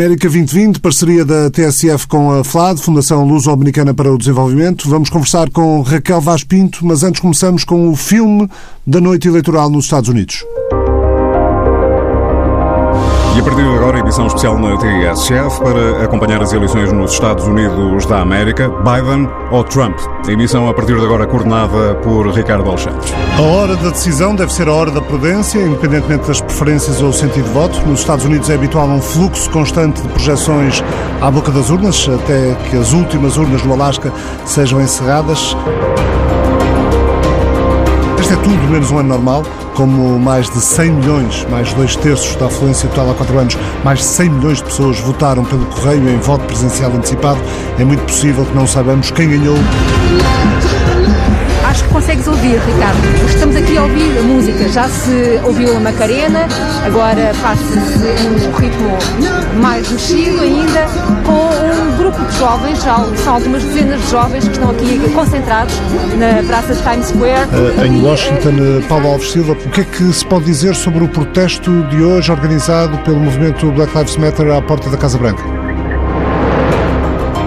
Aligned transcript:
América 0.00 0.30
2020, 0.30 0.80
parceria 0.80 1.26
da 1.26 1.50
TSF 1.50 2.06
com 2.06 2.32
a 2.32 2.42
FLAD, 2.42 2.80
Fundação 2.80 3.22
Luso-Americana 3.22 3.92
para 3.92 4.10
o 4.10 4.16
Desenvolvimento. 4.16 4.88
Vamos 4.88 5.10
conversar 5.10 5.50
com 5.50 5.82
Raquel 5.82 6.22
Vaz 6.22 6.42
Pinto, 6.42 6.86
mas 6.86 7.02
antes 7.02 7.20
começamos 7.20 7.64
com 7.64 7.86
o 7.90 7.94
filme 7.94 8.48
da 8.86 8.98
noite 8.98 9.28
eleitoral 9.28 9.68
nos 9.68 9.84
Estados 9.84 10.08
Unidos. 10.08 10.42
A 13.40 13.42
partir 13.42 13.62
de 13.62 13.74
agora, 13.74 13.98
edição 13.98 14.26
especial 14.26 14.58
na 14.58 14.76
TSF 14.76 15.60
para 15.62 16.04
acompanhar 16.04 16.42
as 16.42 16.52
eleições 16.52 16.92
nos 16.92 17.12
Estados 17.12 17.46
Unidos 17.46 18.04
da 18.04 18.20
América, 18.20 18.68
Biden 18.68 19.30
ou 19.50 19.64
Trump. 19.64 19.98
Emissão 20.28 20.68
a 20.68 20.74
partir 20.74 20.94
de 20.94 21.02
agora 21.02 21.26
coordenada 21.26 21.94
por 21.94 22.28
Ricardo 22.28 22.68
Alexandre. 22.68 23.00
A 23.38 23.40
hora 23.40 23.76
da 23.76 23.88
decisão 23.88 24.34
deve 24.34 24.52
ser 24.52 24.68
a 24.68 24.74
hora 24.74 24.90
da 24.90 25.00
prudência, 25.00 25.58
independentemente 25.58 26.28
das 26.28 26.42
preferências 26.42 27.00
ou 27.00 27.14
sentido 27.14 27.44
de 27.44 27.50
voto. 27.50 27.80
Nos 27.86 28.00
Estados 28.00 28.26
Unidos 28.26 28.50
é 28.50 28.54
habitual 28.56 28.86
um 28.86 29.00
fluxo 29.00 29.48
constante 29.48 30.02
de 30.02 30.08
projeções 30.08 30.84
à 31.22 31.30
boca 31.30 31.50
das 31.50 31.70
urnas, 31.70 32.10
até 32.10 32.54
que 32.68 32.76
as 32.76 32.92
últimas 32.92 33.38
urnas 33.38 33.64
no 33.64 33.72
Alasca 33.72 34.12
sejam 34.44 34.82
encerradas. 34.82 35.56
Este 38.20 38.34
é 38.34 38.36
tudo 38.36 38.70
menos 38.70 38.90
um 38.90 38.98
ano 38.98 39.08
normal, 39.08 39.44
como 39.80 40.18
mais 40.18 40.50
de 40.50 40.60
100 40.60 40.90
milhões, 40.90 41.46
mais 41.48 41.72
dois 41.72 41.96
terços 41.96 42.36
da 42.36 42.48
afluência 42.48 42.86
total 42.90 43.12
há 43.12 43.14
quatro 43.14 43.38
anos, 43.38 43.56
mais 43.82 44.00
de 44.00 44.04
100 44.04 44.28
milhões 44.28 44.58
de 44.58 44.64
pessoas 44.64 45.00
votaram 45.00 45.42
pelo 45.42 45.64
correio 45.64 46.06
em 46.06 46.18
voto 46.18 46.44
presencial 46.44 46.92
antecipado. 46.92 47.40
É 47.78 47.84
muito 47.84 48.02
possível 48.02 48.44
que 48.44 48.54
não 48.54 48.66
saibamos 48.66 49.10
quem 49.10 49.30
ganhou. 49.30 49.56
Acho 51.64 51.82
que 51.84 51.88
consegues 51.88 52.26
ouvir, 52.26 52.60
Ricardo. 52.60 53.26
Estamos 53.26 53.56
aqui 53.56 53.78
a 53.78 53.82
ouvir 53.84 54.18
a 54.18 54.22
música. 54.22 54.68
Já 54.68 54.86
se 54.86 55.40
ouviu 55.44 55.74
a 55.74 55.80
Macarena, 55.80 56.46
agora 56.84 57.32
passa-se 57.40 58.50
um 58.50 58.52
ritmo 58.58 58.98
mais 59.62 59.90
mexido 59.90 60.42
ainda, 60.42 60.86
com 61.24 61.69
grupo 62.10 62.24
de 62.24 62.38
jovens, 62.38 62.82
já 62.82 62.96
são 63.16 63.34
algumas 63.34 63.62
dezenas 63.62 64.00
de 64.00 64.10
jovens 64.10 64.44
que 64.48 64.52
estão 64.52 64.70
aqui 64.70 65.12
concentrados 65.14 65.74
na 66.18 66.42
Praça 66.46 66.74
de 66.74 66.82
Times 66.82 67.06
Square. 67.06 67.48
Uh, 67.50 67.84
em 67.84 68.02
Washington, 68.04 68.78
uh, 68.78 68.88
Paulo 68.88 69.08
Alves 69.12 69.30
Silva, 69.30 69.52
o 69.52 69.70
que 69.70 69.80
é 69.80 69.84
que 69.84 70.12
se 70.12 70.26
pode 70.26 70.44
dizer 70.44 70.74
sobre 70.74 71.04
o 71.04 71.08
protesto 71.08 71.70
de 71.84 72.02
hoje 72.02 72.30
organizado 72.32 72.98
pelo 72.98 73.18
movimento 73.20 73.70
Black 73.72 73.96
Lives 73.96 74.16
Matter 74.16 74.52
à 74.52 74.60
porta 74.60 74.90
da 74.90 74.96
Casa 74.96 75.18
Branca? 75.18 75.42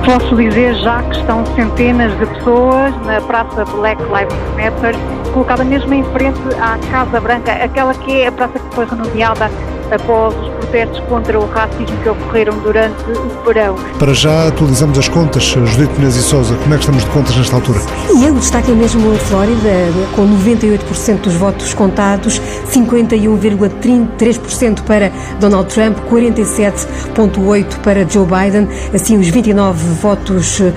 Posso 0.05 0.35
dizer 0.35 0.75
já 0.75 1.01
que 1.03 1.17
estão 1.17 1.45
centenas 1.55 2.17
de 2.19 2.25
pessoas 2.25 2.93
na 3.05 3.21
Praça 3.21 3.65
Black 3.65 4.01
Lives 4.03 4.37
Matter, 4.55 4.95
colocada 5.33 5.63
mesmo 5.63 5.93
em 5.93 6.03
frente 6.11 6.39
à 6.59 6.77
Casa 6.91 7.19
Branca, 7.19 7.51
aquela 7.53 7.93
que 7.93 8.21
é 8.21 8.27
a 8.27 8.31
praça 8.31 8.59
que 8.59 8.75
foi 8.75 8.85
renomeada 8.85 9.49
após 9.91 10.35
os 10.35 10.62
protestos 10.73 10.99
contra 11.07 11.39
o 11.39 11.45
racismo 11.45 11.95
que 12.01 12.09
ocorreram 12.09 12.57
durante 12.59 13.03
o 13.11 13.29
verão. 13.45 13.75
Para 13.99 14.15
já 14.15 14.47
atualizamos 14.47 14.97
as 14.97 15.07
contas. 15.07 15.43
Judite 15.43 15.93
Menezes 15.99 16.25
e 16.25 16.27
Souza, 16.27 16.55
como 16.55 16.73
é 16.73 16.77
que 16.77 16.83
estamos 16.83 17.03
de 17.03 17.09
contas 17.11 17.37
nesta 17.37 17.55
altura? 17.55 17.79
E 18.09 18.25
o 18.25 18.33
destaque 18.33 18.71
é 18.71 18.75
mesmo 18.75 19.13
a 19.13 19.17
Flórida, 19.17 19.69
com 20.15 20.27
98% 20.27 21.21
dos 21.21 21.35
votos 21.35 21.75
contados, 21.75 22.41
51,3% 22.71 24.81
para 24.81 25.11
Donald 25.39 25.71
Trump, 25.71 25.99
47,8% 26.09 27.77
para 27.83 28.09
Joe 28.09 28.25
Biden. 28.25 28.67
Assim, 28.93 29.17
os 29.17 29.27
29 29.27 29.77
votos 30.01 30.59
uh, 30.59 30.73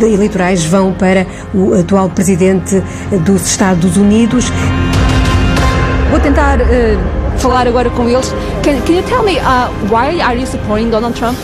eleitorais 0.00 0.64
vão 0.64 0.92
para 0.92 1.26
o 1.52 1.74
atual 1.74 2.08
presidente 2.10 2.80
dos 3.24 3.44
Estados 3.44 3.96
Unidos. 3.96 4.52
Vou 6.10 6.20
tentar 6.20 6.60
uh, 6.60 7.25
falar 7.38 7.66
agora 7.66 7.90
com 7.90 8.08
eles. 8.08 8.32
Can, 8.62 8.80
can 8.82 8.94
you 8.94 9.02
tell 9.02 9.22
me 9.22 9.38
uh, 9.38 9.68
why 9.88 10.20
are 10.20 10.36
you 10.36 10.46
supporting 10.46 10.90
Donald 10.90 11.16
Trump? 11.16 11.36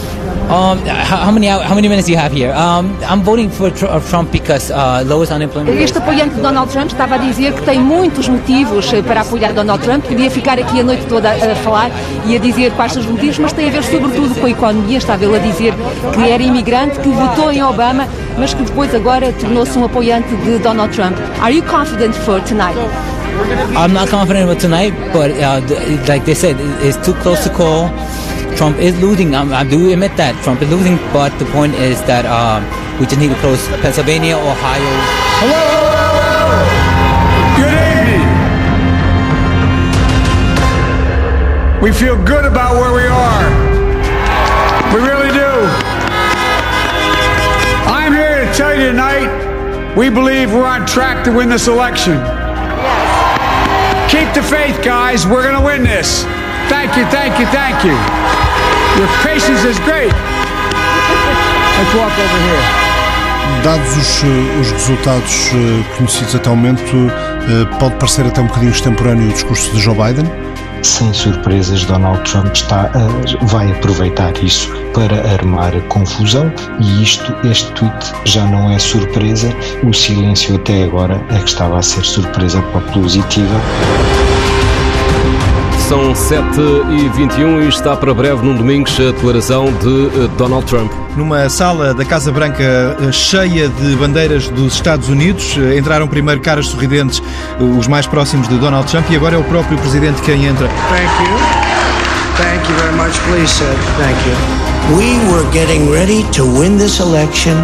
Um, 0.48 0.78
how 0.84 1.30
many 1.30 1.46
how 1.46 1.74
many 1.74 1.88
minutes 1.88 2.06
do 2.06 2.12
you 2.12 2.18
have 2.18 2.32
here? 2.32 2.52
Um, 2.52 2.96
I'm 3.08 3.22
voting 3.22 3.48
for 3.48 3.70
Trump 3.70 4.30
because 4.30 4.70
uh, 4.70 5.02
lowest 5.06 5.32
unemployment. 5.32 5.78
Este 5.80 5.98
apoiante 5.98 6.34
de 6.34 6.40
Donald 6.42 6.70
Trump 6.70 6.90
estava 6.90 7.14
a 7.14 7.18
dizer 7.18 7.54
que 7.54 7.62
tem 7.62 7.78
muitos 7.78 8.28
motivos 8.28 8.90
para 9.06 9.22
apoiar 9.22 9.52
Donald 9.54 9.82
Trump. 9.82 10.04
Podia 10.04 10.30
ficar 10.30 10.58
aqui 10.58 10.80
a 10.80 10.84
noite 10.84 11.06
toda 11.06 11.30
a 11.30 11.54
falar 11.56 11.90
e 12.26 12.36
a 12.36 12.38
dizer 12.38 12.72
quais 12.72 12.92
são 12.92 13.02
os 13.02 13.08
motivos, 13.08 13.38
mas 13.38 13.52
tem 13.52 13.68
a 13.68 13.70
ver 13.70 13.82
sobretudo 13.82 14.34
com 14.38 14.46
a 14.46 14.50
economia. 14.50 14.98
Estava 14.98 15.24
ele 15.24 15.36
a 15.36 15.38
dizer 15.38 15.74
que 16.12 16.30
era 16.30 16.42
imigrante, 16.42 16.98
que 16.98 17.08
votou 17.08 17.50
em 17.50 17.62
Obama, 17.62 18.06
mas 18.36 18.52
que 18.52 18.62
depois 18.62 18.94
agora 18.94 19.32
tornou-se 19.32 19.78
um 19.78 19.84
apoiante 19.84 20.34
de 20.36 20.58
Donald 20.58 20.94
Trump. 20.94 21.16
Are 21.40 21.54
you 21.54 21.62
confident 21.62 22.14
for 22.14 22.40
tonight? 22.42 22.76
I'm 23.76 23.92
not 23.92 24.08
confident 24.08 24.48
with 24.48 24.60
tonight, 24.60 24.92
but 25.12 25.30
uh, 25.32 25.60
like 26.06 26.24
they 26.24 26.34
said, 26.34 26.56
it's 26.84 26.98
too 27.04 27.14
close 27.14 27.42
to 27.44 27.50
call. 27.50 27.88
Trump 28.56 28.78
is 28.78 29.00
losing. 29.00 29.34
I 29.34 29.64
do 29.64 29.92
admit 29.92 30.16
that 30.18 30.36
Trump 30.44 30.60
is 30.62 30.70
losing, 30.70 30.96
but 31.12 31.36
the 31.38 31.46
point 31.46 31.74
is 31.74 32.02
that 32.02 32.26
um, 32.26 32.62
we 33.00 33.06
just 33.06 33.18
need 33.18 33.30
to 33.30 33.40
close 33.40 33.66
Pennsylvania, 33.80 34.36
Ohio. 34.36 34.92
Hello. 35.40 35.82
Good 37.56 37.72
evening. 37.72 38.22
We 41.80 41.92
feel 41.92 42.22
good 42.24 42.44
about 42.44 42.76
where 42.76 42.92
we 42.92 43.06
are. 43.08 43.48
We 44.92 45.00
really 45.00 45.32
do. 45.32 45.52
I'm 47.88 48.12
here 48.12 48.44
to 48.44 48.52
tell 48.54 48.78
you 48.78 48.88
tonight, 48.92 49.96
we 49.96 50.10
believe 50.10 50.52
we're 50.52 50.66
on 50.66 50.86
track 50.86 51.24
to 51.24 51.32
win 51.32 51.48
this 51.48 51.66
election. 51.68 52.41
Keep 54.22 54.34
the 54.34 54.42
faith, 54.44 54.80
guys. 54.84 55.26
We're 55.26 55.42
going 55.42 55.58
to 55.58 55.66
win 55.66 55.82
this. 55.82 56.22
Thank 56.70 56.96
you, 56.96 57.04
thank 57.10 57.40
you, 57.40 57.46
thank 57.46 57.82
you. 57.82 57.90
Your 58.96 59.10
patience 59.18 59.64
is 59.64 59.80
great. 59.80 60.14
Let's 61.74 61.92
walk 61.98 62.14
over 62.16 62.40
here. 62.46 62.62
Dados 63.64 63.96
os, 63.96 64.22
os 64.60 64.70
resultados 64.70 65.50
conhecidos 65.96 66.36
até 66.36 66.50
o 66.50 66.54
momento, 66.54 67.10
pode 67.80 67.96
parecer 67.96 68.24
até 68.24 68.40
um 68.40 68.46
bocadinho 68.46 68.70
extemporâneo 68.70 69.28
o 69.28 69.32
discurso 69.32 69.72
de 69.72 69.80
Joe 69.80 69.96
Biden? 69.96 70.30
Sem 70.82 71.12
surpresas, 71.12 71.84
Donald 71.84 72.20
Trump 72.28 72.52
está 72.52 72.90
a, 72.94 73.46
vai 73.46 73.70
aproveitar 73.70 74.36
isso 74.42 74.68
para 74.92 75.14
armar 75.32 75.72
confusão 75.82 76.52
e 76.80 77.04
isto, 77.04 77.32
este 77.46 77.70
tweet 77.72 78.12
já 78.24 78.44
não 78.46 78.68
é 78.68 78.80
surpresa. 78.80 79.48
O 79.84 79.92
silêncio 79.92 80.56
até 80.56 80.82
agora 80.82 81.20
é 81.30 81.38
que 81.38 81.48
estava 81.48 81.78
a 81.78 81.82
ser 81.82 82.04
surpresa 82.04 82.60
positiva. 82.92 83.60
São 85.92 86.14
7h21 86.14 87.66
e 87.66 87.68
está 87.68 87.94
para 87.94 88.14
breve, 88.14 88.42
num 88.42 88.56
domingo, 88.56 88.88
a 88.88 89.12
declaração 89.12 89.66
de 89.66 90.26
Donald 90.38 90.64
Trump. 90.64 90.90
Numa 91.18 91.50
sala 91.50 91.92
da 91.92 92.02
Casa 92.02 92.32
Branca 92.32 92.96
cheia 93.12 93.68
de 93.68 93.94
bandeiras 93.96 94.48
dos 94.48 94.72
Estados 94.72 95.10
Unidos, 95.10 95.54
entraram 95.76 96.08
primeiro 96.08 96.40
caras 96.40 96.68
sorridentes, 96.68 97.22
os 97.78 97.86
mais 97.88 98.06
próximos 98.06 98.48
de 98.48 98.56
Donald 98.56 98.90
Trump, 98.90 99.04
e 99.10 99.16
agora 99.16 99.34
é 99.34 99.38
o 99.38 99.44
próprio 99.44 99.76
presidente 99.76 100.22
quem 100.22 100.46
entra. 100.46 100.66
Thank 100.66 101.28
you. 101.28 101.36
Thank 102.38 102.70
you 102.70 102.76
very 102.78 102.96
much. 102.96 103.12
Please 103.28 103.52
sit. 103.52 103.66
Thank 103.98 104.16
you. 104.26 104.96
We 104.96 105.18
were 105.30 105.44
getting 105.52 105.90
ready 105.90 106.24
to 106.32 106.46
win 106.46 106.78
this 106.78 107.00
election. 107.00 107.62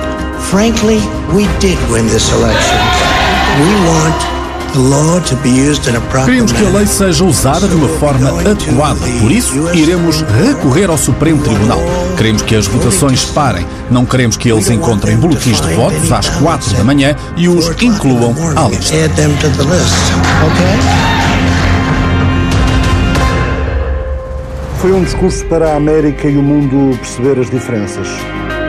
Frankly, 0.50 1.00
we 1.32 1.46
did 1.60 1.78
win 1.90 2.06
this 2.08 2.30
election. 2.30 2.76
We 3.58 3.72
want 3.88 4.37
Queremos 6.24 6.52
que 6.52 6.64
a 6.64 6.68
lei 6.70 6.86
seja 6.86 7.24
usada 7.24 7.66
de 7.66 7.74
uma 7.74 7.88
forma 7.88 8.28
adequada. 8.40 9.00
Por 9.20 9.30
isso, 9.30 9.54
iremos 9.74 10.20
recorrer 10.22 10.90
ao 10.90 10.98
Supremo 10.98 11.42
Tribunal. 11.42 11.80
Queremos 12.16 12.42
que 12.42 12.54
as 12.54 12.66
votações 12.66 13.24
parem. 13.24 13.66
Não 13.90 14.04
queremos 14.04 14.36
que 14.36 14.50
eles 14.50 14.70
encontrem 14.70 15.16
boletins 15.16 15.60
de 15.60 15.74
votos 15.74 16.12
às 16.12 16.28
quatro 16.28 16.72
da 16.76 16.84
manhã 16.84 17.16
e 17.36 17.48
os 17.48 17.70
incluam 17.82 18.34
à 18.56 18.68
lista. 18.68 18.94
Foi 24.78 24.92
um 24.92 25.02
discurso 25.02 25.44
para 25.46 25.72
a 25.72 25.76
América 25.76 26.28
e 26.28 26.36
o 26.36 26.42
mundo 26.42 26.96
perceber 26.98 27.40
as 27.40 27.50
diferenças. 27.50 28.06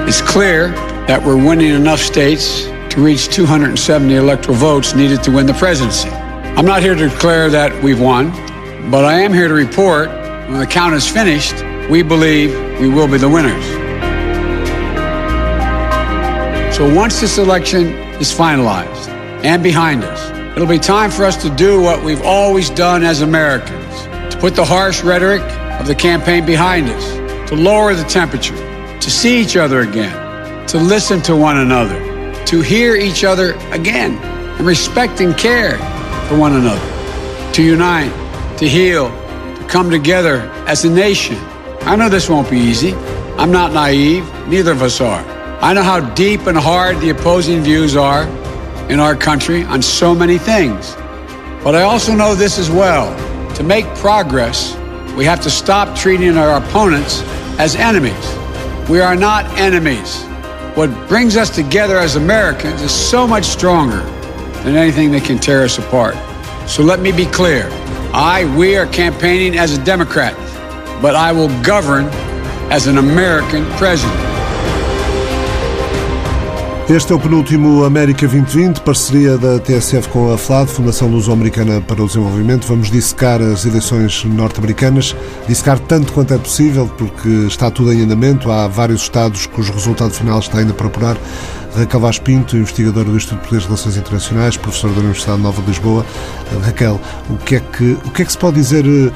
It's 0.07 0.21
clear 0.21 0.73
that 1.07 1.23
we're 1.23 1.39
winning 1.39 1.75
enough 1.75 1.99
states 1.99 2.67
to 2.89 3.01
reach 3.01 3.29
270 3.29 4.15
electoral 4.15 4.57
votes 4.57 4.95
needed 4.95 5.21
to 5.23 5.31
win 5.31 5.45
the 5.45 5.53
presidency. 5.53 6.09
I'm 6.09 6.65
not 6.65 6.81
here 6.81 6.95
to 6.95 7.09
declare 7.09 7.49
that 7.49 7.83
we've 7.83 8.01
won, 8.01 8.31
but 8.89 9.05
I 9.05 9.19
am 9.19 9.31
here 9.31 9.47
to 9.47 9.53
report 9.53 10.09
when 10.49 10.59
the 10.59 10.65
count 10.65 10.95
is 10.95 11.07
finished, 11.07 11.53
we 11.89 12.01
believe 12.01 12.51
we 12.79 12.89
will 12.89 13.07
be 13.07 13.17
the 13.17 13.29
winners. 13.29 13.63
So 16.75 16.91
once 16.93 17.21
this 17.21 17.37
election 17.37 17.87
is 18.19 18.33
finalized 18.33 19.09
and 19.43 19.61
behind 19.61 20.03
us, 20.03 20.55
it'll 20.55 20.67
be 20.67 20.79
time 20.79 21.11
for 21.11 21.25
us 21.25 21.39
to 21.43 21.49
do 21.51 21.79
what 21.81 22.03
we've 22.03 22.23
always 22.23 22.71
done 22.71 23.03
as 23.03 23.21
Americans 23.21 24.33
to 24.33 24.39
put 24.41 24.55
the 24.55 24.65
harsh 24.65 25.03
rhetoric 25.03 25.41
of 25.79 25.85
the 25.85 25.95
campaign 25.95 26.45
behind 26.45 26.89
us, 26.89 27.49
to 27.49 27.55
lower 27.55 27.93
the 27.93 28.03
temperature, 28.05 28.57
to 28.99 29.11
see 29.11 29.39
each 29.39 29.55
other 29.55 29.81
again, 29.81 30.67
to 30.67 30.79
listen 30.79 31.21
to 31.21 31.35
one 31.35 31.57
another 31.57 32.08
to 32.47 32.61
hear 32.61 32.95
each 32.95 33.23
other 33.23 33.53
again 33.71 34.17
and 34.17 34.65
respect 34.65 35.21
and 35.21 35.37
care 35.37 35.77
for 36.27 36.37
one 36.37 36.55
another, 36.55 37.53
to 37.53 37.63
unite, 37.63 38.11
to 38.57 38.67
heal, 38.67 39.09
to 39.55 39.65
come 39.67 39.89
together 39.89 40.41
as 40.67 40.85
a 40.85 40.89
nation. 40.89 41.37
I 41.81 41.95
know 41.95 42.09
this 42.09 42.29
won't 42.29 42.49
be 42.49 42.57
easy. 42.57 42.93
I'm 43.37 43.51
not 43.51 43.73
naive. 43.73 44.25
Neither 44.47 44.71
of 44.71 44.81
us 44.81 44.99
are. 44.99 45.23
I 45.61 45.73
know 45.73 45.83
how 45.83 45.99
deep 46.13 46.47
and 46.47 46.57
hard 46.57 46.99
the 46.99 47.09
opposing 47.09 47.61
views 47.61 47.95
are 47.95 48.23
in 48.89 48.99
our 48.99 49.15
country 49.15 49.63
on 49.63 49.81
so 49.81 50.13
many 50.15 50.37
things. 50.37 50.95
But 51.63 51.75
I 51.75 51.81
also 51.81 52.13
know 52.13 52.35
this 52.35 52.57
as 52.57 52.69
well. 52.69 53.15
To 53.55 53.63
make 53.63 53.85
progress, 53.95 54.75
we 55.15 55.25
have 55.25 55.41
to 55.41 55.49
stop 55.49 55.97
treating 55.97 56.37
our 56.37 56.57
opponents 56.57 57.21
as 57.59 57.75
enemies. 57.75 58.13
We 58.89 59.01
are 59.01 59.15
not 59.15 59.45
enemies. 59.57 60.23
What 60.79 61.09
brings 61.09 61.35
us 61.35 61.49
together 61.49 61.97
as 61.97 62.15
Americans 62.15 62.81
is 62.81 62.93
so 62.93 63.27
much 63.27 63.43
stronger 63.43 63.99
than 64.63 64.77
anything 64.77 65.11
that 65.11 65.25
can 65.25 65.37
tear 65.37 65.63
us 65.63 65.77
apart. 65.77 66.15
So 66.69 66.83
let 66.83 67.01
me 67.01 67.11
be 67.11 67.25
clear. 67.25 67.67
I, 68.13 68.45
we 68.57 68.77
are 68.77 68.85
campaigning 68.85 69.59
as 69.59 69.77
a 69.77 69.83
Democrat, 69.83 70.33
but 71.01 71.15
I 71.15 71.33
will 71.33 71.49
govern 71.63 72.05
as 72.71 72.87
an 72.87 72.97
American 72.97 73.65
president. 73.71 74.28
Este 76.89 77.13
é 77.13 77.15
o 77.15 77.19
penúltimo 77.19 77.83
América 77.83 78.27
2020, 78.27 78.81
parceria 78.81 79.37
da 79.37 79.59
TSF 79.59 80.09
com 80.09 80.33
a 80.33 80.37
FLAD, 80.39 80.71
Fundação 80.71 81.07
Luso-Americana 81.07 81.79
para 81.81 82.01
o 82.01 82.07
Desenvolvimento. 82.07 82.65
Vamos 82.65 82.89
dissecar 82.89 83.39
as 83.43 83.63
eleições 83.63 84.25
norte-americanas, 84.25 85.15
dissecar 85.47 85.77
tanto 85.77 86.11
quanto 86.11 86.33
é 86.33 86.39
possível, 86.39 86.89
porque 86.97 87.29
está 87.45 87.69
tudo 87.69 87.93
em 87.93 88.01
andamento. 88.01 88.51
Há 88.51 88.67
vários 88.67 89.03
estados 89.03 89.45
cujo 89.45 89.71
resultado 89.71 90.09
final 90.09 90.39
está 90.39 90.57
ainda 90.57 90.73
para 90.73 90.87
apurar. 90.87 91.15
Raquel 91.75 91.99
Vaz 91.99 92.19
Pinto, 92.19 92.57
investigadora 92.57 93.05
do 93.05 93.15
Instituto 93.15 93.41
de 93.41 93.45
Poderes 93.45 93.63
de 93.63 93.67
Relações 93.69 93.97
Internacionais, 93.97 94.57
professora 94.57 94.93
da 94.93 94.99
Universidade 94.99 95.41
Nova 95.41 95.61
de 95.61 95.67
Lisboa. 95.67 96.05
Raquel, 96.63 96.99
o 97.29 97.37
que 97.37 97.55
é 97.55 97.59
que, 97.59 97.91
o 98.05 98.11
que, 98.11 98.21
é 98.21 98.25
que 98.25 98.31
se 98.31 98.37
pode 98.37 98.55
dizer 98.55 98.85
eh, 98.85 99.11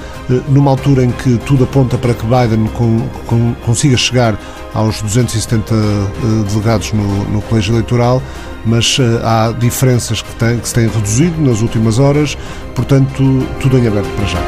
numa 0.48 0.72
altura 0.72 1.04
em 1.04 1.12
que 1.12 1.38
tudo 1.40 1.64
aponta 1.64 1.98
para 1.98 2.14
que 2.14 2.24
Biden 2.26 2.68
com, 2.74 3.08
com, 3.26 3.54
consiga 3.66 3.98
chegar 3.98 4.40
aos 4.74 5.02
270 5.02 5.74
eh, 5.74 5.78
delegados 6.50 6.94
no, 6.94 7.26
no 7.26 7.42
colégio 7.42 7.74
eleitoral, 7.74 8.22
mas 8.66 8.98
eh, 9.00 9.22
há 9.24 9.52
diferenças 9.52 10.22
que, 10.22 10.36
tem, 10.36 10.60
que 10.60 10.68
se 10.68 10.74
têm 10.74 10.88
reduzido 10.88 11.42
nas 11.42 11.62
últimas 11.62 12.00
horas, 12.00 12.38
portanto, 12.76 13.48
tudo 13.60 13.78
em 13.78 13.88
aberto 13.88 14.10
para 14.16 14.26
já. 14.26 14.40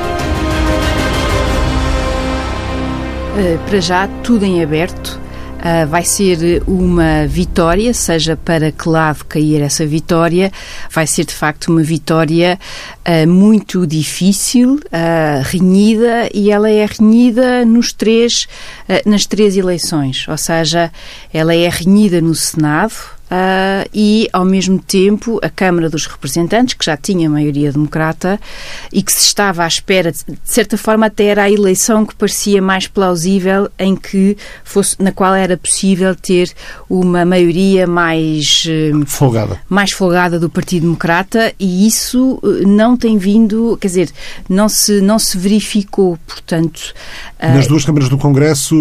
Para 3.67 3.81
já, 3.81 4.07
tudo 4.23 4.45
em 4.45 4.63
aberto. 4.63 5.24
Uh, 5.65 5.87
vai 5.87 6.03
ser 6.03 6.61
uma 6.67 7.25
vitória, 7.25 7.91
seja 7.91 8.37
para 8.37 8.71
que 8.71 8.87
lado 8.87 9.25
cair 9.25 9.63
essa 9.63 9.83
vitória, 9.83 10.51
vai 10.91 11.07
ser 11.07 11.25
de 11.25 11.33
facto 11.33 11.69
uma 11.69 11.81
vitória 11.81 12.59
uh, 13.03 13.27
muito 13.27 13.87
difícil, 13.87 14.75
uh, 14.75 15.41
renhida, 15.43 16.29
e 16.31 16.51
ela 16.51 16.69
é 16.69 16.85
renhida 16.85 17.65
nos 17.65 17.91
três, 17.91 18.47
nas 19.07 19.25
três 19.25 19.57
eleições, 19.57 20.27
ou 20.27 20.37
seja, 20.37 20.91
ela 21.33 21.55
é 21.55 21.67
renhida 21.67 22.21
no 22.21 22.35
Senado, 22.35 23.14
Uh, 23.35 23.89
e, 23.93 24.29
ao 24.31 24.45
mesmo 24.45 24.79
tempo, 24.79 25.39
a 25.41 25.49
Câmara 25.49 25.89
dos 25.89 26.05
Representantes, 26.05 26.73
que 26.73 26.85
já 26.85 26.95
tinha 26.95 27.29
maioria 27.29 27.69
democrata 27.69 28.39
e 28.93 29.03
que 29.03 29.11
se 29.11 29.25
estava 29.25 29.63
à 29.63 29.67
espera, 29.67 30.09
de, 30.09 30.19
de 30.19 30.37
certa 30.43 30.77
forma, 30.77 31.07
até 31.07 31.25
era 31.25 31.43
a 31.43 31.51
eleição 31.51 32.05
que 32.05 32.15
parecia 32.15 32.61
mais 32.61 32.87
plausível, 32.87 33.69
em 33.77 33.93
que 33.95 34.37
fosse, 34.63 34.95
na 34.99 35.11
qual 35.11 35.35
era 35.35 35.57
possível 35.57 36.15
ter 36.15 36.49
uma 36.89 37.25
maioria 37.25 37.85
mais 37.85 38.65
uh, 38.67 39.05
folgada. 39.05 39.59
mais 39.67 39.91
folgada 39.91 40.39
do 40.39 40.49
Partido 40.49 40.83
Democrata, 40.83 41.53
e 41.59 41.85
isso 41.85 42.39
uh, 42.41 42.65
não 42.65 42.95
tem 42.95 43.17
vindo, 43.17 43.77
quer 43.81 43.87
dizer, 43.87 44.11
não 44.47 44.69
se, 44.69 45.01
não 45.01 45.19
se 45.19 45.37
verificou, 45.37 46.17
portanto. 46.25 46.93
Nas 47.41 47.67
duas 47.67 47.83
câmaras 47.83 48.07
do 48.07 48.17
Congresso, 48.17 48.75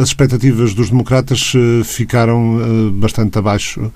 as 0.00 0.08
expectativas 0.08 0.72
dos 0.72 0.90
democratas 0.90 1.52
ficaram 1.84 2.90
bastante 2.94 3.38
abaixo 3.38 3.92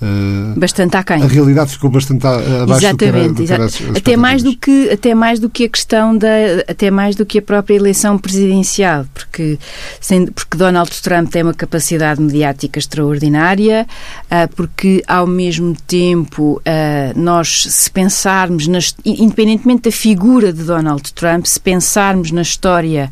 Uh, 0.00 0.58
bastante 0.58 0.96
aquém. 0.96 1.20
A 1.22 1.26
realidade 1.26 1.72
ficou 1.72 1.90
bastante 1.90 2.24
abaixo 2.24 2.86
Exatamente, 2.86 3.34
do 3.34 3.44
que 3.44 3.52
era, 3.52 3.66
do 3.66 3.72
que 3.72 3.82
era 3.82 3.98
até 3.98 4.16
mais 4.16 4.42
do 4.44 4.56
que 4.56 4.90
até 4.90 5.14
mais 5.14 5.40
do 5.40 5.50
que 5.50 5.64
a 5.64 5.68
questão 5.68 6.16
da 6.16 6.28
até 6.68 6.88
mais 6.88 7.16
do 7.16 7.26
que 7.26 7.38
a 7.38 7.42
própria 7.42 7.74
eleição 7.74 8.16
presidencial, 8.16 9.06
porque 9.12 9.58
sendo, 10.00 10.30
porque 10.30 10.56
Donald 10.56 10.88
Trump 11.02 11.30
tem 11.30 11.42
uma 11.42 11.52
capacidade 11.52 12.20
mediática 12.20 12.78
extraordinária, 12.78 13.88
uh, 14.26 14.54
porque 14.54 15.02
ao 15.08 15.26
mesmo 15.26 15.74
tempo 15.86 16.62
uh, 16.64 17.18
nós 17.18 17.64
se 17.68 17.90
pensarmos 17.90 18.68
nas, 18.68 18.94
independentemente 19.04 19.82
da 19.82 19.92
figura 19.92 20.52
de 20.52 20.62
Donald 20.62 21.12
Trump, 21.12 21.44
se 21.46 21.58
pensarmos 21.58 22.30
na 22.30 22.42
história 22.42 23.10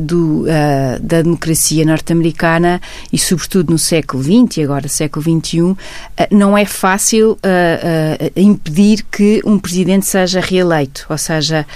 do, 0.00 0.44
da 1.00 1.22
democracia 1.22 1.84
norte-americana 1.84 2.80
e 3.12 3.18
sobretudo 3.18 3.72
no 3.72 3.78
século 3.78 4.22
XX 4.22 4.58
e 4.58 4.62
agora 4.62 4.88
século 4.88 5.24
XXI 5.24 5.60
eh, 5.60 5.79
não 6.30 6.56
é 6.56 6.64
fácil 6.64 7.32
uh, 7.32 7.36
uh, 7.36 8.30
impedir 8.36 9.04
que 9.10 9.40
um 9.44 9.58
presidente 9.58 10.06
seja 10.06 10.40
reeleito. 10.40 11.06
Ou 11.08 11.18
seja, 11.18 11.66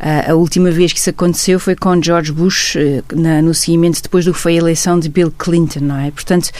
uh, 0.00 0.32
a 0.32 0.34
última 0.34 0.70
vez 0.70 0.92
que 0.92 0.98
isso 0.98 1.10
aconteceu 1.10 1.60
foi 1.60 1.76
com 1.76 2.02
George 2.02 2.32
Bush, 2.32 2.76
na, 3.12 3.40
no 3.42 3.54
seguimento 3.54 4.02
depois 4.02 4.24
do 4.24 4.32
que 4.32 4.38
foi 4.38 4.54
a 4.54 4.58
eleição 4.58 4.98
de 4.98 5.08
Bill 5.08 5.32
Clinton, 5.36 5.80
não 5.80 5.98
é? 5.98 6.10
Portanto, 6.10 6.50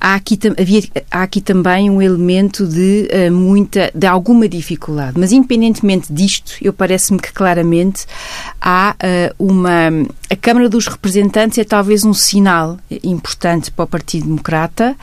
há 0.00 0.14
aqui, 0.14 0.38
havia, 0.58 0.82
há 1.10 1.22
aqui 1.22 1.40
também 1.40 1.90
um 1.90 2.02
elemento 2.02 2.66
de 2.66 3.08
muita, 3.30 3.90
de 3.94 4.06
alguma 4.06 4.48
dificuldade. 4.48 5.18
Mas 5.18 5.32
independentemente 5.32 6.12
disto, 6.12 6.54
eu 6.60 6.72
parece-me 6.72 7.18
que 7.18 7.32
claramente 7.32 8.06
há 8.60 8.96
uma 9.38 9.90
a 10.30 10.36
Câmara 10.36 10.68
dos 10.68 10.86
Representantes 10.86 11.58
é 11.58 11.64
talvez 11.64 12.04
um 12.04 12.12
sinal 12.12 12.78
importante 13.02 13.70
para 13.70 13.84
o 13.84 13.88
Partido 13.88 14.26
Democrata. 14.26 14.94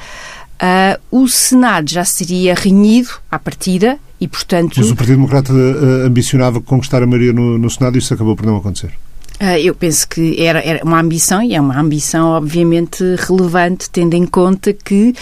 Uh, 0.56 1.24
o 1.24 1.28
Senado 1.28 1.90
já 1.90 2.06
seria 2.06 2.56
renhido 2.56 3.10
à 3.30 3.38
partida 3.38 3.98
e, 4.20 4.28
portanto... 4.28 4.76
Mas 4.78 4.90
o 4.90 4.96
Partido 4.96 5.18
Democrata 5.18 5.52
uh, 5.52 6.06
ambicionava 6.06 6.62
conquistar 6.62 7.04
a 7.04 7.06
maioria 7.06 7.34
no, 7.34 7.58
no 7.58 7.70
Senado 7.70 7.96
e 7.96 8.00
isso 8.00 8.14
acabou 8.14 8.36
por 8.36 8.46
não 8.46 8.58
acontecer. 8.58 8.92
Ah, 9.38 9.60
eu 9.60 9.76
penso 9.76 10.08
que 10.08 10.42
era, 10.42 10.60
era, 10.64 10.84
uma 10.84 11.00
ambição, 11.00 11.44
e 11.44 11.56
é 11.56 11.60
uma 11.60 11.78
ambição 11.78 12.30
obviamente 12.30 13.04
relevante, 13.18 13.90
tendo 13.90 14.14
em 14.14 14.26
conta 14.26 14.72
que 14.72 15.14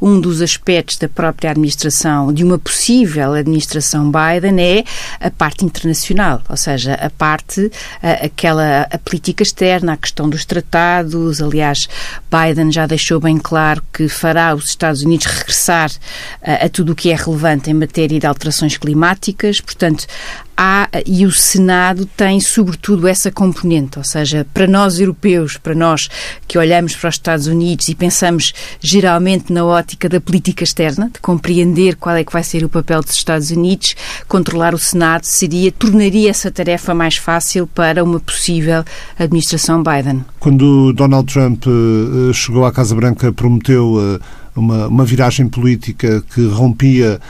um 0.00 0.20
dos 0.20 0.42
aspectos 0.42 0.98
da 0.98 1.08
própria 1.08 1.50
administração, 1.50 2.32
de 2.34 2.44
uma 2.44 2.58
possível 2.58 3.32
administração 3.32 4.12
Biden, 4.12 4.60
é 4.60 4.84
a 5.18 5.30
parte 5.30 5.64
internacional, 5.64 6.42
ou 6.50 6.56
seja, 6.56 6.94
a 6.94 7.08
parte, 7.08 7.72
a, 8.02 8.26
aquela 8.26 8.82
a 8.90 8.98
política 8.98 9.42
externa, 9.42 9.94
a 9.94 9.96
questão 9.96 10.28
dos 10.28 10.44
tratados. 10.44 11.40
Aliás, 11.40 11.88
Biden 12.30 12.70
já 12.70 12.86
deixou 12.86 13.20
bem 13.20 13.38
claro 13.38 13.82
que 13.90 14.06
fará 14.06 14.54
os 14.54 14.66
Estados 14.66 15.02
Unidos 15.02 15.26
regressar 15.26 15.90
a, 16.42 16.66
a 16.66 16.68
tudo 16.68 16.92
o 16.92 16.94
que 16.94 17.10
é 17.10 17.16
relevante 17.16 17.70
em 17.70 17.74
matéria 17.74 18.20
de 18.20 18.26
alterações 18.26 18.76
climáticas, 18.76 19.62
portanto, 19.62 20.06
há, 20.62 20.88
e 21.04 21.26
o 21.26 21.32
Senado 21.32 22.06
tem 22.06 22.40
sobretudo 22.40 23.08
essa 23.08 23.32
componente, 23.32 23.98
ou 23.98 24.04
seja, 24.04 24.46
para 24.54 24.66
nós 24.66 25.00
europeus, 25.00 25.56
para 25.56 25.74
nós 25.74 26.08
que 26.46 26.56
olhamos 26.56 26.94
para 26.94 27.08
os 27.08 27.16
Estados 27.16 27.46
Unidos 27.48 27.88
e 27.88 27.94
pensamos 27.94 28.52
geralmente 28.80 29.52
na 29.52 29.64
ótica 29.64 30.08
da 30.08 30.20
política 30.20 30.62
externa, 30.62 31.10
de 31.12 31.20
compreender 31.20 31.96
qual 31.96 32.14
é 32.14 32.24
que 32.24 32.32
vai 32.32 32.44
ser 32.44 32.64
o 32.64 32.68
papel 32.68 33.00
dos 33.00 33.12
Estados 33.12 33.50
Unidos, 33.50 33.96
controlar 34.28 34.74
o 34.74 34.78
Senado 34.78 35.24
seria, 35.24 35.72
tornaria 35.72 36.30
essa 36.30 36.50
tarefa 36.50 36.94
mais 36.94 37.16
fácil 37.16 37.66
para 37.66 38.04
uma 38.04 38.20
possível 38.20 38.84
administração 39.18 39.82
Biden. 39.82 40.24
Quando 40.38 40.92
Donald 40.92 41.32
Trump 41.32 41.64
uh, 41.66 42.32
chegou 42.32 42.64
à 42.64 42.72
Casa 42.72 42.94
Branca, 42.94 43.32
prometeu 43.32 43.94
uh, 43.94 44.20
uma, 44.54 44.86
uma 44.86 45.04
viragem 45.04 45.48
política 45.48 46.22
que 46.34 46.46
rompia 46.46 47.20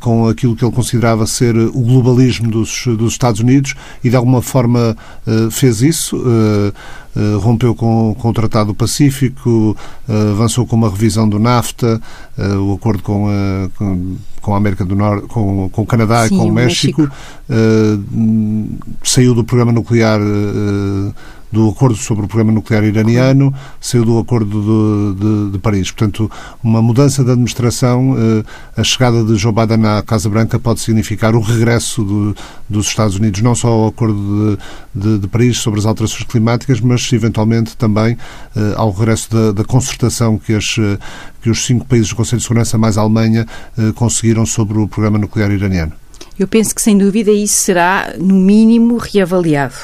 com 0.00 0.28
aquilo 0.28 0.54
que 0.54 0.64
ele 0.64 0.72
considerava 0.72 1.26
ser 1.26 1.56
o 1.56 1.80
globalismo 1.80 2.50
dos, 2.50 2.84
dos 2.86 3.12
Estados 3.12 3.40
Unidos 3.40 3.74
e 4.02 4.10
de 4.10 4.16
alguma 4.16 4.42
forma 4.42 4.96
uh, 5.26 5.50
fez 5.50 5.82
isso. 5.82 6.16
Uh, 6.16 6.72
rompeu 7.38 7.76
com, 7.76 8.12
com, 8.18 8.30
o 8.30 8.32
Tratado 8.32 8.72
do 8.72 8.74
Pacífico, 8.74 9.76
avançou 10.32 10.66
com 10.66 10.74
uma 10.74 10.90
revisão 10.90 11.28
do 11.28 11.38
NAFTA, 11.38 12.02
o 12.60 12.72
acordo 12.72 13.04
com, 13.04 13.28
com, 13.78 14.16
com, 14.42 14.52
a 14.52 14.56
América 14.56 14.84
do 14.84 14.96
Norte, 14.96 15.28
com, 15.28 15.68
com 15.68 15.82
o 15.82 15.86
Canadá 15.86 16.26
Sim, 16.26 16.34
e 16.34 16.38
com 16.38 16.48
o 16.48 16.52
México, 16.52 17.08
México. 17.48 18.76
saiu 19.04 19.32
do 19.32 19.44
programa 19.44 19.70
nuclear 19.70 20.18
do 21.54 21.68
acordo 21.68 21.96
sobre 21.96 22.24
o 22.24 22.28
programa 22.28 22.52
nuclear 22.52 22.82
iraniano, 22.82 23.54
saiu 23.80 24.04
do 24.04 24.18
acordo 24.18 25.14
de, 25.14 25.20
de, 25.20 25.52
de 25.52 25.58
Paris. 25.58 25.90
Portanto, 25.92 26.30
uma 26.62 26.82
mudança 26.82 27.22
de 27.22 27.30
administração, 27.30 28.16
eh, 28.18 28.80
a 28.80 28.82
chegada 28.82 29.22
de 29.22 29.36
Joe 29.36 29.52
Biden 29.52 29.86
à 29.86 30.02
Casa 30.02 30.28
Branca 30.28 30.58
pode 30.58 30.80
significar 30.80 31.36
o 31.36 31.40
regresso 31.40 32.02
do, 32.02 32.36
dos 32.68 32.88
Estados 32.88 33.16
Unidos 33.16 33.40
não 33.40 33.54
só 33.54 33.68
ao 33.68 33.86
acordo 33.86 34.58
de, 34.92 35.18
de, 35.18 35.28
Paris 35.28 35.58
sobre 35.58 35.78
as 35.78 35.86
alterações 35.86 36.24
climáticas, 36.24 36.80
mas 36.80 37.12
eventualmente 37.12 37.76
também 37.76 38.18
eh, 38.56 38.74
ao 38.76 38.90
regresso 38.90 39.30
da, 39.30 39.52
da 39.52 39.64
concertação 39.64 40.36
que 40.36 40.54
as 40.54 40.76
eh, 40.78 40.98
que 41.40 41.50
os 41.50 41.66
cinco 41.66 41.84
países 41.84 42.08
do 42.08 42.16
Conselho 42.16 42.38
de 42.38 42.44
Segurança, 42.44 42.78
mais 42.78 42.96
a 42.96 43.02
Alemanha, 43.02 43.46
conseguiram 43.96 44.46
sobre 44.46 44.78
o 44.78 44.88
programa 44.88 45.18
nuclear 45.18 45.50
iraniano. 45.50 45.92
Eu 46.38 46.48
penso 46.48 46.74
que, 46.74 46.80
sem 46.80 46.96
dúvida, 46.96 47.30
isso 47.30 47.54
será, 47.54 48.14
no 48.18 48.36
mínimo, 48.36 48.96
reavaliado. 48.96 49.74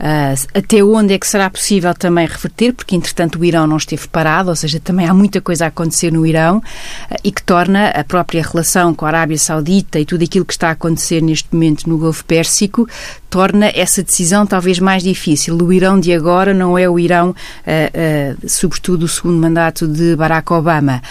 Uh, 0.00 0.48
até 0.54 0.82
onde 0.82 1.14
é 1.14 1.18
que 1.18 1.26
será 1.26 1.48
possível 1.50 1.94
também 1.94 2.26
reverter, 2.26 2.72
porque 2.72 2.96
entretanto 2.96 3.38
o 3.38 3.44
Irão 3.44 3.66
não 3.66 3.76
esteve 3.76 4.08
parado, 4.08 4.50
ou 4.50 4.56
seja, 4.56 4.80
também 4.80 5.06
há 5.06 5.14
muita 5.14 5.40
coisa 5.40 5.66
a 5.66 5.68
acontecer 5.68 6.12
no 6.12 6.26
Irão 6.26 6.58
uh, 6.58 7.16
e 7.22 7.30
que 7.30 7.42
torna 7.42 7.88
a 7.88 8.02
própria 8.02 8.42
relação 8.42 8.94
com 8.94 9.04
a 9.04 9.08
Arábia 9.08 9.38
Saudita 9.38 10.00
e 10.00 10.04
tudo 10.04 10.24
aquilo 10.24 10.44
que 10.44 10.52
está 10.52 10.68
a 10.68 10.72
acontecer 10.72 11.22
neste 11.22 11.48
momento 11.52 11.88
no 11.88 11.98
Golfo 11.98 12.24
Pérsico 12.24 12.88
torna 13.28 13.70
essa 13.74 14.02
decisão 14.02 14.46
talvez 14.46 14.78
mais 14.78 15.02
difícil. 15.02 15.56
O 15.56 15.72
Irão 15.72 16.00
de 16.00 16.12
agora 16.12 16.52
não 16.52 16.76
é 16.76 16.88
o 16.88 16.98
Irão, 16.98 17.30
uh, 17.30 18.48
sobretudo 18.48 19.04
o 19.04 19.08
segundo 19.08 19.38
mandato 19.38 19.86
de 19.86 20.16
Barack 20.16 20.52
Obama. 20.52 21.02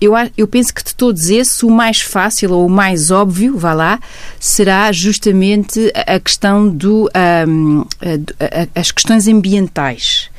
Eu, 0.00 0.12
eu, 0.36 0.46
penso 0.46 0.72
que 0.72 0.84
de 0.84 0.94
todos 0.94 1.28
esses, 1.28 1.62
o 1.62 1.70
mais 1.70 2.00
fácil 2.00 2.52
ou 2.52 2.66
o 2.66 2.70
mais 2.70 3.10
óbvio, 3.10 3.58
vá 3.58 3.74
lá, 3.74 4.00
será 4.38 4.92
justamente 4.92 5.92
a 5.94 6.20
questão 6.20 6.68
do. 6.68 7.10
Um, 7.48 7.84
as 8.74 8.92
questões 8.92 9.26
ambientais. 9.26 10.30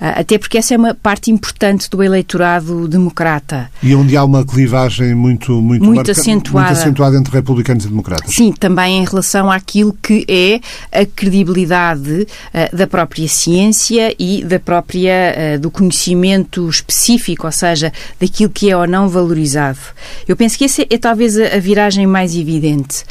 Ah, 0.00 0.20
até 0.20 0.38
porque 0.38 0.56
essa 0.56 0.74
é 0.74 0.78
uma 0.78 0.94
parte 0.94 1.30
importante 1.30 1.90
do 1.90 2.02
eleitorado 2.02 2.88
democrata. 2.88 3.70
E 3.82 3.94
onde 3.94 4.16
há 4.16 4.24
uma 4.24 4.44
clivagem 4.44 5.14
muito, 5.14 5.52
muito, 5.60 5.84
muito, 5.84 5.96
marca, 5.96 6.12
acentuada. 6.12 6.68
muito 6.68 6.80
acentuada 6.80 7.16
entre 7.18 7.32
republicanos 7.32 7.84
e 7.84 7.88
democratas. 7.88 8.34
Sim, 8.34 8.52
também 8.52 9.02
em 9.02 9.04
relação 9.04 9.50
àquilo 9.50 9.94
que 10.02 10.24
é 10.26 10.60
a 11.02 11.04
credibilidade 11.04 12.26
uh, 12.26 12.76
da 12.76 12.86
própria 12.86 13.28
ciência 13.28 14.14
e 14.18 14.42
da 14.42 14.58
própria, 14.58 15.56
uh, 15.56 15.60
do 15.60 15.70
conhecimento 15.70 16.66
específico, 16.68 17.46
ou 17.46 17.52
seja, 17.52 17.92
daquilo 18.18 18.50
que 18.50 18.70
é 18.70 18.76
ou 18.76 18.86
não 18.86 19.08
valorizado. 19.08 19.78
Eu 20.26 20.34
penso 20.34 20.56
que 20.56 20.64
essa 20.64 20.82
é, 20.82 20.86
é 20.90 20.98
talvez 20.98 21.38
a, 21.38 21.56
a 21.56 21.58
viragem 21.58 22.06
mais 22.06 22.34
evidente. 22.34 23.04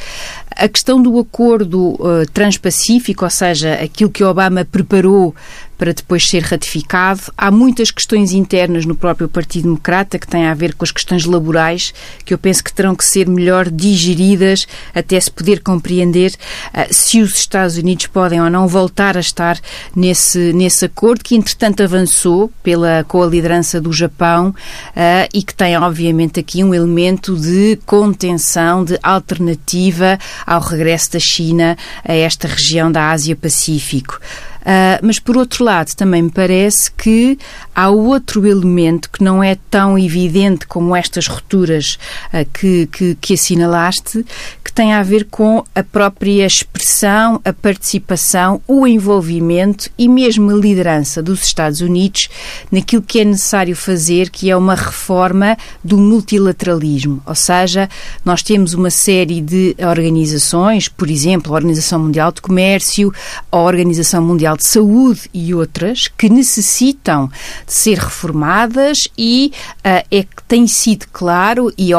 A 0.56 0.68
questão 0.68 1.00
do 1.00 1.18
acordo 1.18 1.90
uh, 1.92 2.26
transpacífico, 2.32 3.24
ou 3.24 3.30
seja, 3.30 3.74
aquilo 3.74 4.10
que 4.10 4.24
Obama 4.24 4.64
preparou 4.64 5.34
para 5.80 5.94
depois 5.94 6.28
ser 6.28 6.42
ratificado. 6.42 7.22
Há 7.38 7.50
muitas 7.50 7.90
questões 7.90 8.32
internas 8.32 8.84
no 8.84 8.94
próprio 8.94 9.26
Partido 9.30 9.62
Democrata 9.62 10.18
que 10.18 10.26
têm 10.26 10.44
a 10.44 10.52
ver 10.52 10.74
com 10.74 10.84
as 10.84 10.92
questões 10.92 11.24
laborais, 11.24 11.94
que 12.22 12.34
eu 12.34 12.38
penso 12.38 12.62
que 12.62 12.70
terão 12.70 12.94
que 12.94 13.02
ser 13.02 13.26
melhor 13.26 13.70
digeridas 13.70 14.66
até 14.94 15.18
se 15.18 15.30
poder 15.30 15.62
compreender 15.62 16.34
uh, 16.74 16.86
se 16.90 17.22
os 17.22 17.34
Estados 17.34 17.78
Unidos 17.78 18.08
podem 18.08 18.42
ou 18.42 18.50
não 18.50 18.68
voltar 18.68 19.16
a 19.16 19.20
estar 19.20 19.58
nesse, 19.96 20.52
nesse 20.52 20.84
acordo, 20.84 21.24
que 21.24 21.34
entretanto 21.34 21.82
avançou 21.82 22.52
pela, 22.62 23.02
com 23.08 23.22
a 23.22 23.26
liderança 23.26 23.80
do 23.80 23.90
Japão 23.90 24.50
uh, 24.50 25.28
e 25.32 25.42
que 25.42 25.54
tem, 25.54 25.78
obviamente, 25.78 26.38
aqui 26.38 26.62
um 26.62 26.74
elemento 26.74 27.34
de 27.34 27.78
contenção, 27.86 28.84
de 28.84 28.98
alternativa 29.02 30.18
ao 30.46 30.60
regresso 30.60 31.12
da 31.12 31.18
China 31.18 31.78
a 32.04 32.12
esta 32.12 32.46
região 32.46 32.92
da 32.92 33.12
Ásia-Pacífico. 33.12 34.20
Uh, 34.60 35.00
mas, 35.02 35.18
por 35.18 35.36
outro 35.36 35.64
lado, 35.64 35.94
também 35.94 36.22
me 36.22 36.30
parece 36.30 36.90
que 36.92 37.38
há 37.74 37.88
outro 37.88 38.46
elemento 38.46 39.10
que 39.10 39.24
não 39.24 39.42
é 39.42 39.56
tão 39.70 39.98
evidente 39.98 40.66
como 40.66 40.94
estas 40.94 41.26
rupturas 41.26 41.98
uh, 42.32 42.48
que, 42.52 42.86
que, 42.86 43.14
que 43.14 43.34
assinalaste, 43.34 44.24
que 44.70 44.74
tem 44.74 44.92
a 44.94 45.02
ver 45.02 45.24
com 45.24 45.64
a 45.74 45.82
própria 45.82 46.46
expressão, 46.46 47.40
a 47.44 47.52
participação, 47.52 48.62
o 48.68 48.86
envolvimento 48.86 49.90
e 49.98 50.08
mesmo 50.08 50.48
a 50.48 50.54
liderança 50.54 51.20
dos 51.20 51.42
Estados 51.42 51.80
Unidos 51.80 52.28
naquilo 52.70 53.02
que 53.02 53.18
é 53.18 53.24
necessário 53.24 53.74
fazer, 53.74 54.30
que 54.30 54.48
é 54.48 54.56
uma 54.56 54.76
reforma 54.76 55.58
do 55.82 55.98
multilateralismo. 55.98 57.20
Ou 57.26 57.34
seja, 57.34 57.88
nós 58.24 58.44
temos 58.44 58.72
uma 58.72 58.90
série 58.90 59.40
de 59.40 59.74
organizações, 59.80 60.86
por 60.86 61.10
exemplo, 61.10 61.52
a 61.52 61.56
Organização 61.56 61.98
Mundial 61.98 62.30
de 62.30 62.40
Comércio, 62.40 63.12
a 63.50 63.58
Organização 63.58 64.22
Mundial 64.22 64.56
de 64.56 64.64
Saúde 64.64 65.22
e 65.34 65.52
outras 65.52 66.06
que 66.06 66.28
necessitam 66.28 67.26
de 67.66 67.72
ser 67.72 67.98
reformadas 67.98 69.08
e 69.18 69.52
uh, 69.78 70.06
é 70.08 70.22
que 70.22 70.42
tem 70.46 70.68
sido 70.68 71.06
claro 71.12 71.72
e 71.76 71.92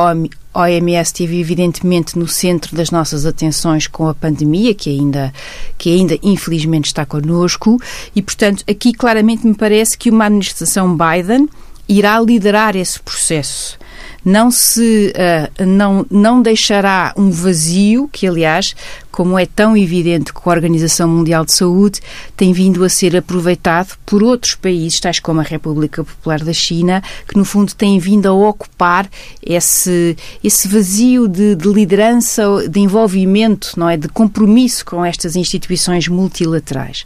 OMS 0.54 1.10
esteve 1.10 1.40
evidentemente 1.40 2.18
no 2.18 2.28
centro 2.28 2.76
das 2.76 2.92
nossas 2.92 3.26
atenções 3.26 3.88
com 3.88 4.08
a 4.08 4.14
pandemia, 4.14 4.74
que 4.74 4.90
ainda, 4.90 5.34
que 5.78 5.94
ainda 5.94 6.18
infelizmente 6.22 6.86
está 6.86 7.06
connosco, 7.06 7.80
e 8.16 8.22
portanto 8.22 8.64
aqui 8.70 8.94
claramente 8.94 9.46
me 9.48 9.54
parece 9.54 9.98
que 9.98 10.10
uma 10.10 10.26
administração 10.26 10.98
Biden 10.98 11.48
irá 11.88 12.20
liderar 12.20 12.76
esse 12.76 13.00
processo 13.00 13.80
não 14.24 14.52
se 14.52 15.14
uh, 15.16 15.66
não, 15.66 16.06
não 16.10 16.42
deixará 16.42 17.14
um 17.18 17.30
vazio 17.32 18.08
que, 18.12 18.28
aliás, 18.28 18.76
como 19.12 19.38
é 19.38 19.46
tão 19.46 19.76
evidente 19.76 20.34
que 20.34 20.40
a 20.46 20.50
Organização 20.50 21.08
Mundial 21.08 21.44
de 21.44 21.54
Saúde 21.54 22.00
tem 22.38 22.54
vindo 22.54 22.84
a 22.84 22.90
ser 22.90 23.16
aproveitado 23.16 23.98
por 24.06 24.24
outros 24.24 24.56
países, 24.56 25.00
tais 25.00 25.20
como 25.20 25.40
a 25.40 25.44
República 25.44 26.04
Popular 26.04 26.44
da 26.44 26.54
China, 26.54 27.04
que 27.28 27.38
no 27.38 27.44
fundo 27.44 27.74
têm 27.74 28.00
vindo 28.00 28.28
a 28.28 28.34
ocupar 28.34 29.10
esse, 29.44 30.16
esse 30.44 30.68
vazio 30.68 31.28
de, 31.28 31.56
de 31.56 31.68
liderança, 31.68 32.44
de 32.70 32.80
envolvimento, 32.80 33.74
não 33.78 33.90
é, 33.90 33.98
de 33.98 34.08
compromisso 34.08 34.86
com 34.86 35.04
estas 35.04 35.36
instituições 35.36 36.08
multilaterais. 36.08 37.06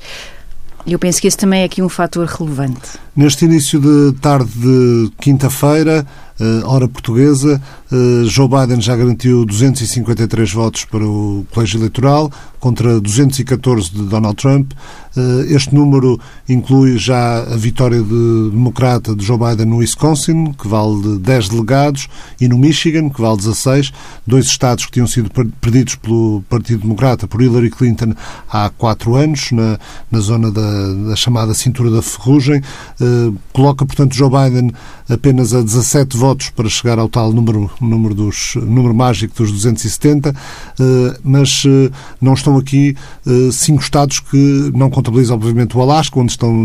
Eu 0.86 1.00
penso 1.00 1.20
que 1.20 1.28
esse 1.28 1.38
também 1.38 1.62
é 1.62 1.64
aqui 1.64 1.82
um 1.82 1.90
fator 1.90 2.28
relevante. 2.28 3.00
Neste 3.16 3.46
início 3.46 3.80
de 3.80 4.16
tarde 4.20 4.52
de 4.56 5.12
quinta-feira, 5.20 6.06
hora 6.66 6.88
portuguesa, 6.88 7.62
eh, 7.92 8.26
Joe 8.26 8.48
Biden 8.48 8.82
já 8.82 8.96
garantiu 8.96 9.46
253 9.46 10.52
votos 10.52 10.84
para 10.84 11.06
o 11.06 11.46
colégio 11.54 11.78
eleitoral, 11.78 12.30
contra 12.60 13.00
214 13.00 13.92
de 13.92 14.02
Donald 14.04 14.36
Trump. 14.36 14.72
Eh, 15.16 15.54
este 15.54 15.74
número 15.74 16.20
inclui 16.50 16.98
já 16.98 17.44
a 17.44 17.56
vitória 17.56 18.02
de 18.02 18.50
democrata 18.52 19.16
de 19.16 19.24
Joe 19.24 19.38
Biden 19.38 19.68
no 19.68 19.78
Wisconsin, 19.78 20.52
que 20.54 20.68
vale 20.68 21.20
10 21.20 21.50
delegados, 21.50 22.08
e 22.42 22.50
no 22.50 22.58
Michigan, 22.58 23.10
que 23.10 23.22
vale 23.22 23.38
16, 23.38 23.94
dois 24.28 24.46
estados 24.46 24.86
que 24.86 24.92
tinham 24.92 25.08
sido 25.08 25.30
perdidos 25.62 25.96
pelo 25.96 26.44
Partido 26.50 26.82
Democrata 26.82 27.28
por 27.28 27.42
Hillary 27.42 27.70
Clinton 27.70 28.14
há 28.50 28.70
quatro 28.72 29.16
anos, 29.16 29.52
na, 29.52 29.80
na 30.12 30.20
zona 30.20 30.52
da, 30.52 30.94
da 31.10 31.16
chamada 31.16 31.54
cintura 31.54 31.90
da 31.92 32.02
ferrugem. 32.02 32.62
Coloca, 33.54 33.86
portanto, 33.86 34.16
Joe 34.16 34.30
Biden 34.30 34.72
apenas 35.08 35.54
a 35.54 35.62
17 35.62 36.18
votos 36.18 36.25
para 36.56 36.70
chegar 36.70 36.98
ao 36.98 37.10
tal 37.10 37.34
número, 37.34 37.70
número, 37.82 38.16
dos, 38.16 38.56
número 38.56 38.96
mágico 38.96 39.36
dos 39.36 39.52
270, 39.52 40.30
eh, 40.30 41.20
mas 41.24 41.64
eh, 41.68 41.92
não 42.22 42.34
estão 42.34 42.58
aqui 42.58 42.96
eh, 43.28 43.50
cinco 43.52 43.82
estados 43.82 44.20
que 44.20 44.72
não 44.74 44.90
contabilizam, 44.90 45.36
obviamente, 45.36 45.78
o 45.78 45.82
Alasca, 45.82 46.20
onde 46.20 46.32
estão 46.32 46.56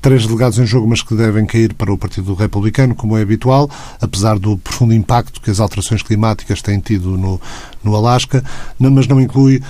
três 0.00 0.26
delegados 0.26 0.58
em 0.58 0.66
jogo, 0.66 0.88
mas 0.88 1.02
que 1.02 1.14
devem 1.14 1.44
cair 1.44 1.74
para 1.74 1.92
o 1.92 1.98
Partido 1.98 2.34
Republicano, 2.34 2.94
como 2.94 3.16
é 3.16 3.22
habitual, 3.22 3.68
apesar 4.00 4.38
do 4.38 4.56
profundo 4.56 4.94
impacto 4.94 5.40
que 5.40 5.50
as 5.50 5.60
alterações 5.60 6.02
climáticas 6.02 6.62
têm 6.62 6.78
tido 6.78 7.16
no, 7.16 7.40
no 7.84 7.94
Alasca, 7.94 8.42
mas 8.78 9.06
não 9.06 9.20
inclui 9.20 9.62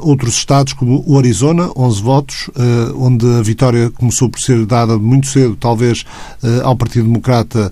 outros 0.00 0.34
estados 0.34 0.72
como 0.72 1.04
o 1.06 1.18
Arizona, 1.18 1.70
11 1.76 2.02
votos, 2.02 2.50
onde 2.96 3.26
a 3.38 3.42
vitória 3.42 3.90
começou 3.90 4.28
por 4.28 4.40
ser 4.40 4.64
dada 4.66 4.98
muito 4.98 5.26
cedo, 5.26 5.56
talvez, 5.56 6.04
ao 6.64 6.76
Partido 6.76 7.06
Democrata, 7.06 7.70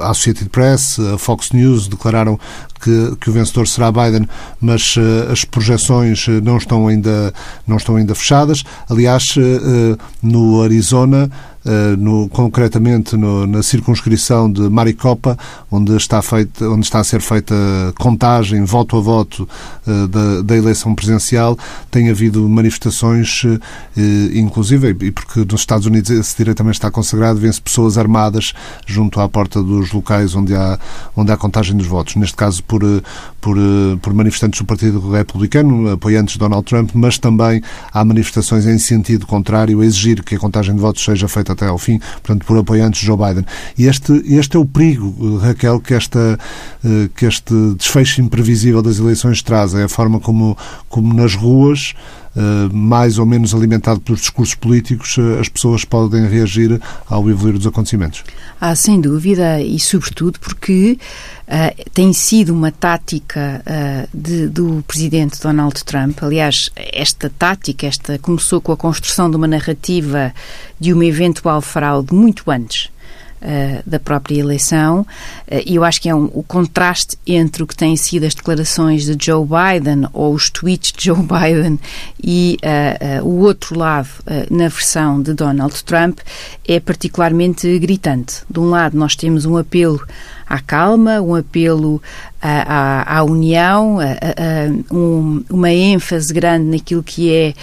a 0.00 0.10
Associated 0.10 0.48
Press, 0.50 0.98
a 0.98 1.18
Fox 1.18 1.50
News 1.52 1.88
declararam 1.88 2.38
que, 2.82 3.16
que 3.20 3.30
o 3.30 3.32
vencedor 3.32 3.66
será 3.68 3.92
Biden, 3.92 4.28
mas 4.60 4.96
uh, 4.96 5.30
as 5.30 5.44
projeções 5.44 6.26
não 6.42 6.56
estão 6.56 6.88
ainda 6.88 7.32
não 7.66 7.76
estão 7.76 7.96
ainda 7.96 8.14
fechadas. 8.14 8.64
Aliás, 8.88 9.36
uh, 9.36 9.98
no 10.22 10.62
Arizona 10.62 11.30
Uh, 11.30 11.51
no, 11.98 12.28
concretamente 12.28 13.16
no, 13.16 13.46
na 13.46 13.62
circunscrição 13.62 14.50
de 14.50 14.62
Maricopa, 14.62 15.38
onde 15.70 15.96
está, 15.96 16.20
feita, 16.20 16.68
onde 16.68 16.84
está 16.84 17.00
a 17.00 17.04
ser 17.04 17.20
feita 17.20 17.54
contagem, 17.98 18.64
voto 18.64 18.96
a 18.96 19.00
voto, 19.00 19.48
uh, 19.86 20.08
da, 20.08 20.42
da, 20.42 20.56
eleição 20.56 20.94
presidencial, 20.94 21.56
tem 21.90 22.10
havido 22.10 22.48
manifestações, 22.48 23.44
uh, 23.44 23.58
inclusive, 24.34 24.96
e 25.00 25.10
porque 25.10 25.40
nos 25.40 25.60
Estados 25.60 25.86
Unidos 25.86 26.10
esse 26.10 26.36
direito 26.36 26.58
também 26.58 26.72
está 26.72 26.90
consagrado, 26.90 27.38
vê-se 27.38 27.60
pessoas 27.60 27.96
armadas 27.98 28.52
junto 28.86 29.20
à 29.20 29.28
porta 29.28 29.62
dos 29.62 29.92
locais 29.92 30.34
onde 30.34 30.54
há, 30.54 30.78
onde 31.16 31.32
há 31.32 31.36
contagem 31.36 31.76
dos 31.76 31.86
votos. 31.86 32.16
Neste 32.16 32.36
caso, 32.36 32.62
por, 32.64 32.82
eh, 32.82 33.02
por, 33.40 33.56
eh, 33.56 33.96
por 34.00 34.14
manifestantes 34.14 34.60
do 34.60 34.66
Partido 34.66 35.10
Republicano, 35.10 35.90
apoiantes 35.90 36.34
de 36.34 36.38
Donald 36.38 36.64
Trump, 36.64 36.90
mas 36.94 37.18
também 37.18 37.62
há 37.92 38.04
manifestações 38.04 38.66
em 38.66 38.78
sentido 38.78 39.26
contrário, 39.26 39.80
a 39.80 39.84
exigir 39.84 40.22
que 40.22 40.34
a 40.34 40.38
contagem 40.38 40.74
de 40.74 40.80
votos 40.80 41.04
seja 41.04 41.28
feita 41.28 41.51
até 41.52 41.66
ao 41.66 41.78
fim, 41.78 41.98
portanto, 41.98 42.44
por 42.44 42.58
apoiantes 42.58 43.00
de 43.00 43.06
Joe 43.06 43.16
Biden. 43.16 43.44
E 43.78 43.86
este, 43.86 44.12
este 44.26 44.56
é 44.56 44.60
o 44.60 44.64
perigo, 44.64 45.14
eh, 45.40 45.46
Raquel, 45.46 45.80
que, 45.80 45.94
esta, 45.94 46.38
que 47.14 47.26
este 47.26 47.54
desfecho 47.76 48.20
imprevisível 48.20 48.82
das 48.82 48.98
eleições 48.98 49.42
traz. 49.42 49.74
É 49.74 49.84
a 49.84 49.88
forma 49.88 50.20
como, 50.20 50.56
como 50.88 51.14
nas 51.14 51.34
ruas 51.34 51.94
mais 52.72 53.18
ou 53.18 53.26
menos 53.26 53.54
alimentado 53.54 54.00
pelos 54.00 54.20
discursos 54.20 54.54
políticos, 54.54 55.16
as 55.38 55.48
pessoas 55.48 55.84
podem 55.84 56.26
reagir 56.26 56.80
ao 57.08 57.28
evoluir 57.28 57.58
dos 57.58 57.66
acontecimentos. 57.66 58.24
Ah, 58.60 58.74
sem 58.74 59.00
dúvida, 59.00 59.60
e 59.60 59.78
sobretudo 59.78 60.38
porque 60.38 60.96
uh, 61.48 61.90
tem 61.92 62.12
sido 62.12 62.54
uma 62.54 62.70
tática 62.70 63.62
uh, 63.66 64.08
de, 64.14 64.48
do 64.48 64.84
presidente 64.86 65.40
Donald 65.40 65.84
Trump. 65.84 66.22
Aliás, 66.22 66.70
esta 66.76 67.28
tática 67.28 67.86
esta 67.86 68.18
começou 68.18 68.60
com 68.60 68.72
a 68.72 68.76
construção 68.76 69.28
de 69.30 69.36
uma 69.36 69.48
narrativa 69.48 70.32
de 70.78 70.92
uma 70.92 71.04
eventual 71.04 71.60
fraude 71.60 72.14
muito 72.14 72.50
antes 72.50 72.91
uh, 73.42 73.82
da 73.84 73.98
própria 73.98 74.38
eleição. 74.38 75.00
Uh, 75.00 75.62
e 75.66 75.74
eu 75.74 75.84
acho 75.84 76.00
que 76.00 76.08
é 76.08 76.14
um, 76.14 76.30
o 76.32 76.42
contraste 76.42 77.18
entre 77.26 77.62
o 77.62 77.66
que 77.66 77.76
têm 77.76 77.96
sido 77.96 78.24
as 78.24 78.34
declarações 78.34 79.04
de 79.04 79.16
Joe 79.24 79.44
Biden 79.46 80.08
ou 80.12 80.34
os 80.34 80.48
tweets 80.48 80.92
de 80.92 81.06
Joe 81.06 81.18
Biden 81.22 81.78
e 82.22 82.58
uh, 82.62 83.24
o 83.26 83.40
outro 83.40 83.78
lado 83.78 84.08
na 84.50 84.68
versão 84.68 85.20
de 85.20 85.34
Donald 85.34 85.82
Trump 85.84 86.18
é 86.66 86.78
particularmente 86.80 87.78
gritante. 87.78 88.42
De 88.48 88.60
um 88.60 88.70
lado, 88.70 88.96
nós 88.96 89.16
temos 89.16 89.44
um 89.44 89.56
apelo 89.56 90.00
à 90.48 90.60
calma, 90.60 91.20
um 91.20 91.34
apelo 91.34 92.02
à, 92.40 93.12
à, 93.12 93.18
à 93.18 93.24
união, 93.24 93.98
um, 94.90 95.44
uma 95.48 95.70
ênfase 95.70 96.32
grande 96.32 96.66
naquilo 96.66 97.02
que 97.02 97.32
é 97.32 97.54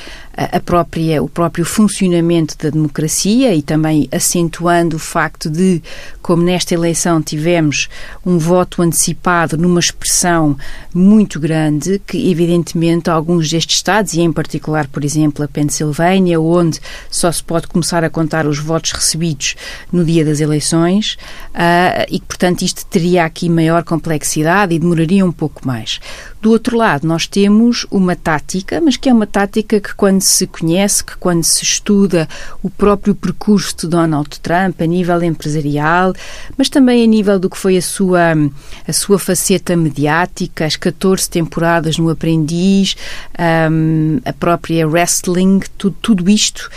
a 0.53 0.59
própria, 0.61 1.21
o 1.21 1.27
próprio 1.27 1.65
funcionamento 1.65 2.57
da 2.57 2.69
democracia 2.69 3.53
e 3.53 3.61
também 3.61 4.07
acentuando 4.09 4.95
o 4.95 4.99
facto 4.99 5.49
de, 5.49 5.83
como 6.21 6.43
nesta 6.43 6.73
eleição 6.73 7.21
tivemos 7.21 7.89
um 8.25 8.37
voto 8.37 8.81
antecipado 8.81 9.57
numa 9.57 9.81
expressão 9.81 10.55
muito 10.93 11.41
grande, 11.41 12.01
que 12.07 12.31
evidentemente 12.31 13.09
alguns 13.09 13.49
destes 13.49 13.77
estados, 13.77 14.13
e 14.13 14.21
em 14.21 14.31
particular, 14.31 14.87
por 14.87 15.03
exemplo, 15.03 15.43
a 15.43 15.47
Pensilvânia, 15.47 16.39
onde 16.39 16.79
só 17.11 17.29
se 17.29 17.43
pode 17.43 17.67
começar 17.67 18.03
a 18.05 18.09
contar 18.09 18.47
os 18.47 18.59
votos 18.59 18.91
recebidos 18.91 19.55
no 19.91 20.05
dia 20.05 20.23
das 20.23 20.39
eleições, 20.39 21.17
uh, 21.53 22.05
e 22.09 22.19
que, 22.19 22.25
portanto, 22.25 22.63
isto 22.69 22.85
teria 22.85 23.25
aqui 23.25 23.49
maior 23.49 23.83
complexidade 23.83 24.73
e 24.73 24.79
demoraria 24.79 25.25
um 25.25 25.31
pouco 25.31 25.65
mais. 25.67 25.99
Do 26.39 26.51
outro 26.51 26.77
lado, 26.77 27.05
nós 27.05 27.25
temos 27.27 27.85
uma 27.89 28.15
tática, 28.15 28.79
mas 28.79 28.95
que 28.95 29.09
é 29.09 29.13
uma 29.13 29.27
tática 29.27 29.81
que, 29.81 29.93
quando 29.95 30.21
se 30.21 30.45
conhece, 30.45 31.03
que 31.03 31.17
quando 31.17 31.43
se 31.43 31.63
estuda 31.63 32.29
o 32.63 32.69
próprio 32.69 33.15
percurso 33.15 33.75
de 33.75 33.87
Donald 33.87 34.39
Trump 34.39 34.79
a 34.81 34.85
nível 34.85 35.21
empresarial, 35.23 36.13
mas 36.57 36.69
também 36.69 37.03
a 37.03 37.07
nível 37.07 37.39
do 37.39 37.49
que 37.49 37.57
foi 37.57 37.75
a 37.75 37.81
sua, 37.81 38.33
a 38.87 38.93
sua 38.93 39.17
faceta 39.17 39.75
mediática, 39.75 40.65
as 40.65 40.75
14 40.75 41.29
temporadas 41.29 41.97
no 41.97 42.09
Aprendiz, 42.09 42.95
um, 43.71 44.19
a 44.23 44.31
própria 44.31 44.87
wrestling, 44.87 45.61
tudo, 45.77 45.95
tudo 46.01 46.29
isto 46.29 46.69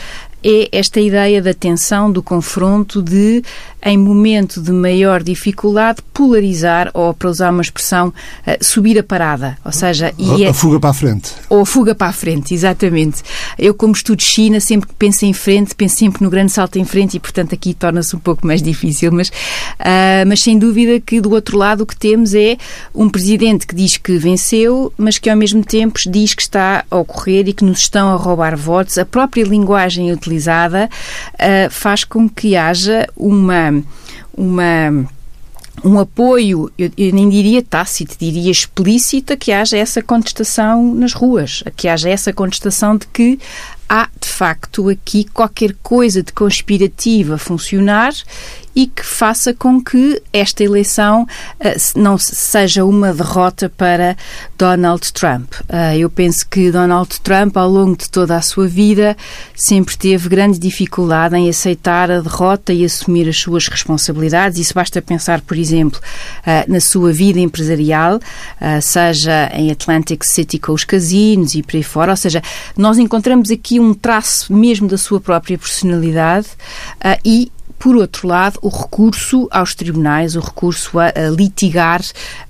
é 0.44 0.68
esta 0.72 1.00
ideia 1.00 1.40
da 1.40 1.54
tensão, 1.54 2.11
do 2.11 2.22
confronto, 2.22 3.00
de 3.00 3.42
em 3.85 3.99
momento 3.99 4.62
de 4.62 4.71
maior 4.71 5.23
dificuldade, 5.23 6.03
polarizar, 6.15 6.91
ou 6.95 7.12
para 7.12 7.29
usar 7.29 7.51
uma 7.51 7.62
expressão, 7.62 8.12
eh, 8.47 8.59
subir 8.61 8.99
a 8.99 9.03
parada. 9.03 9.59
Ou 9.65 9.73
seja, 9.73 10.15
a, 10.17 10.41
é, 10.41 10.53
fuga 10.53 10.79
para 10.79 10.91
a 10.91 10.95
frente. 10.95 11.33
Ou 11.49 11.62
a 11.62 11.67
fuga 11.67 11.95
para 11.95 12.07
a 12.09 12.12
frente, 12.12 12.55
exatamente. 12.55 13.23
Eu, 13.59 13.75
como 13.75 13.93
estudo 13.93 14.23
China, 14.23 14.61
sempre 14.61 14.89
que 14.89 14.95
penso 14.95 15.25
em 15.25 15.33
frente, 15.33 15.75
penso 15.75 15.97
sempre 15.97 16.23
no 16.23 16.31
grande 16.31 16.53
salto 16.53 16.79
em 16.79 16.85
frente 16.85 17.17
e, 17.17 17.21
portanto, 17.21 17.55
aqui 17.55 17.75
torna-se 17.75 18.15
um 18.15 18.21
pouco 18.21 18.47
mais 18.47 18.62
difícil. 18.62 19.11
Mas, 19.11 19.29
uh, 19.29 20.25
mas 20.27 20.43
sem 20.43 20.59
dúvida 20.59 21.01
que 21.01 21.21
do 21.21 21.33
outro 21.33 21.59
lado 21.59 21.83
o 21.83 21.87
que 21.87 21.97
temos 21.97 22.35
é 22.35 22.57
um 22.95 23.09
presidente 23.09 23.67
que 23.67 23.75
diz 23.75 23.97
que 23.97 24.17
venceu, 24.17 24.93
mas 24.97 25.19
que 25.19 25.29
ao 25.29 25.37
mesmo 25.37 25.65
tempo 25.65 25.99
diz 26.07 26.35
que 26.35 26.43
está 26.43 26.85
a 26.89 26.97
ocorrer 26.97 27.49
e 27.49 27.53
que 27.53 27.65
nos 27.65 27.81
estão 27.81 28.12
a 28.12 28.17
roubar 28.17 28.57
votos. 28.57 28.97
A 28.97 29.05
própria 29.05 29.43
linguagem 29.43 30.12
utilizada 30.12 30.89
uh, 31.35 31.71
faz 31.71 32.05
com 32.05 32.29
que 32.29 32.55
haja 32.55 33.09
uma 33.17 33.72
uma 34.37 35.07
um 35.85 35.99
apoio, 35.99 36.71
eu, 36.79 36.91
eu, 36.97 37.12
nem 37.12 37.29
diria 37.29 37.62
tácito, 37.62 38.17
diria 38.19 38.50
explícita, 38.50 39.37
que 39.37 39.50
haja 39.50 39.76
essa 39.76 40.02
contestação 40.02 40.95
nas 40.95 41.12
ruas, 41.12 41.64
que 41.76 41.88
haja 41.88 42.09
essa 42.09 42.33
contestação 42.33 42.97
de 42.97 43.07
que 43.07 43.38
há, 43.88 44.09
de 44.21 44.29
facto, 44.29 44.88
aqui 44.88 45.25
qualquer 45.25 45.75
coisa 45.83 46.23
de 46.23 46.33
conspirativa 46.33 47.35
a 47.35 47.38
funcionar 47.38 48.12
e 48.75 48.87
que 48.87 49.05
faça 49.05 49.52
com 49.52 49.83
que 49.83 50.23
esta 50.33 50.64
eleição 50.64 51.23
uh, 51.23 51.99
não 51.99 52.16
seja 52.16 52.85
uma 52.85 53.12
derrota 53.12 53.68
para 53.68 54.16
Donald 54.57 55.12
Trump. 55.12 55.53
Uh, 55.62 55.96
eu 55.99 56.09
penso 56.09 56.46
que 56.49 56.70
Donald 56.70 57.20
Trump, 57.20 57.57
ao 57.57 57.68
longo 57.68 57.96
de 57.96 58.09
toda 58.09 58.37
a 58.37 58.42
sua 58.42 58.66
vida, 58.66 59.16
sempre 59.55 59.96
teve 59.96 60.29
grande 60.29 60.59
dificuldade 60.59 61.37
em 61.37 61.49
aceitar 61.49 62.11
a 62.11 62.20
derrota 62.20 62.73
e 62.73 62.85
assumir 62.85 63.29
as 63.29 63.38
suas 63.38 63.68
responsabilidades. 63.68 64.59
Isso 64.59 64.75
basta 64.75 65.03
pensar, 65.03 65.42
por 65.42 65.59
exemplo, 65.59 66.01
uh, 66.40 66.70
na 66.73 66.81
sua 66.81 67.12
vida 67.12 67.40
empresarial, 67.40 68.20
seja 68.81 69.51
em 69.55 69.70
Atlantic 69.70 70.25
City 70.25 70.59
com 70.59 70.73
os 70.73 70.85
casinos 70.85 71.55
e 71.55 71.62
por 71.62 71.77
aí 71.77 71.83
fora. 71.83 72.12
Ou 72.12 72.16
seja, 72.16 72.42
nós 72.77 72.99
encontramos 72.99 73.51
aqui 73.51 73.79
um 73.79 73.92
traço 73.92 74.53
mesmo 74.53 74.88
da 74.88 74.96
sua 74.96 75.20
própria 75.20 75.59
personalidade 75.59 76.49
e 77.25 77.51
por 77.83 77.97
outro 77.97 78.29
lado, 78.29 78.61
o 78.62 78.68
recurso 78.68 79.49
aos 79.51 79.75
tribunais, 79.75 80.37
o 80.37 80.40
recurso 80.40 81.01
a, 81.01 81.07
a 81.07 81.31
litigar, 81.31 82.01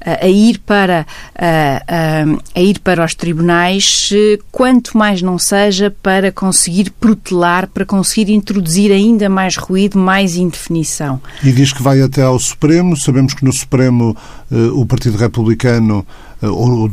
a, 0.04 0.26
a, 0.26 0.28
ir 0.28 0.58
para, 0.58 1.06
a, 1.34 2.36
a, 2.54 2.60
ir 2.60 2.80
para 2.80 3.02
os 3.02 3.14
tribunais, 3.14 4.10
quanto 4.50 4.94
mais 4.94 5.22
não 5.22 5.38
seja 5.38 5.90
para 6.02 6.30
conseguir 6.30 6.90
protelar, 7.00 7.66
para 7.66 7.86
conseguir 7.86 8.30
introduzir 8.30 8.92
ainda 8.92 9.26
mais 9.30 9.56
ruído, 9.56 9.98
mais 9.98 10.36
indefinição. 10.36 11.18
E 11.42 11.50
diz 11.50 11.72
que 11.72 11.82
vai 11.82 12.02
até 12.02 12.20
ao 12.20 12.38
Supremo. 12.38 12.94
Sabemos 12.94 13.32
que 13.32 13.42
no 13.42 13.54
Supremo 13.54 14.14
eh, 14.50 14.54
o 14.74 14.84
Partido 14.84 15.16
Republicano, 15.16 16.04
eh, 16.42 16.46
ou, 16.46 16.90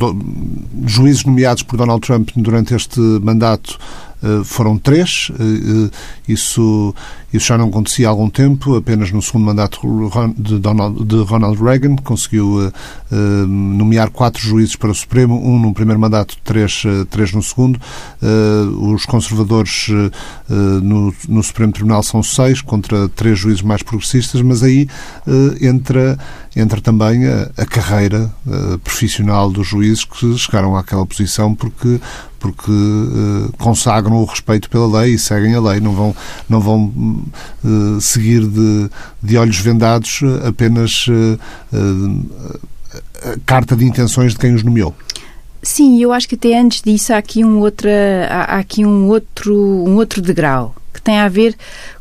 juízes 0.85 1.25
nomeados 1.25 1.63
por 1.63 1.75
Donald 1.75 1.99
Trump 1.99 2.29
durante 2.37 2.73
este 2.73 3.01
mandato, 3.01 3.77
eh, 4.23 4.43
foram 4.45 4.77
três. 4.77 5.29
Isso 6.25 6.95
isso 7.31 7.47
já 7.47 7.57
não 7.57 7.69
acontecia 7.69 8.07
há 8.07 8.09
algum 8.09 8.29
tempo, 8.29 8.75
apenas 8.75 9.11
no 9.11 9.21
segundo 9.21 9.45
mandato 9.45 9.79
de, 10.37 10.57
Donald, 10.57 11.03
de 11.03 11.21
Ronald 11.23 11.61
Reagan, 11.61 11.95
conseguiu 11.97 12.47
uh, 12.47 12.67
uh, 13.11 13.47
nomear 13.47 14.09
quatro 14.09 14.41
juízes 14.41 14.75
para 14.75 14.89
o 14.89 14.95
Supremo, 14.95 15.35
um 15.35 15.59
no 15.59 15.73
primeiro 15.73 15.99
mandato, 15.99 16.35
três, 16.43 16.83
uh, 16.85 17.05
três 17.05 17.31
no 17.31 17.43
segundo. 17.43 17.79
os 18.81 19.05
conservadores 19.05 19.87
no, 20.49 21.13
no, 21.27 21.43
Supremo 21.43 21.71
Tribunal 21.71 22.03
são 22.03 22.23
seis, 22.23 22.61
contra 22.61 23.07
três 23.09 23.37
juízes 23.37 23.61
mais 23.61 23.83
progressistas, 23.83 24.41
mas 24.41 24.63
aí 24.63 24.87
entra, 25.61 26.17
entra 26.55 26.81
também 26.81 27.25
a, 27.27 27.49
a 27.57 27.65
carreira 27.65 28.31
profissional 28.83 29.51
dos 29.51 29.67
juízes 29.67 30.03
que 30.03 30.37
chegaram 30.37 30.75
àquela 30.75 31.05
posição 31.05 31.53
porque 31.53 31.99
porque 32.39 32.71
uh, 32.71 33.51
consagram 33.57 34.15
o 34.15 34.25
respeito 34.25 34.69
pela 34.69 35.01
lei 35.01 35.13
e 35.13 35.19
seguem 35.19 35.53
a 35.53 35.61
lei, 35.61 35.79
não 35.79 35.91
vão, 35.91 36.15
não 36.47 36.59
vão 36.59 36.91
uh, 37.63 38.01
seguir 38.01 38.45
de, 38.45 38.89
de 39.21 39.37
olhos 39.37 39.57
vendados 39.57 40.21
apenas 40.47 41.05
uh, 41.07 41.39
a 43.23 43.37
carta 43.45 43.75
de 43.75 43.85
intenções 43.85 44.33
de 44.33 44.39
quem 44.39 44.53
os 44.53 44.63
nomeou. 44.63 44.95
Sim, 45.61 46.01
eu 46.01 46.13
acho 46.13 46.27
que 46.27 46.35
até 46.35 46.57
antes 46.57 46.81
disso 46.81 47.13
há 47.13 47.17
aqui 47.17 47.43
um, 47.43 47.59
outra, 47.59 47.89
há 48.29 48.59
aqui 48.59 48.85
um, 48.85 49.07
outro, 49.07 49.53
um 49.53 49.95
outro 49.95 50.21
degrau 50.21 50.73
que 50.93 51.01
tem 51.01 51.19
a 51.19 51.27
ver 51.27 51.55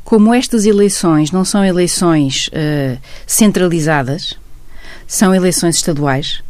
como 0.05 0.33
estas 0.33 0.65
eleições 0.65 1.31
não 1.31 1.45
são 1.45 1.65
eleições 1.65 2.49
centralizadas, 3.27 4.35
são 5.07 5.35
eleições 5.35 5.77
estaduais 5.77 6.41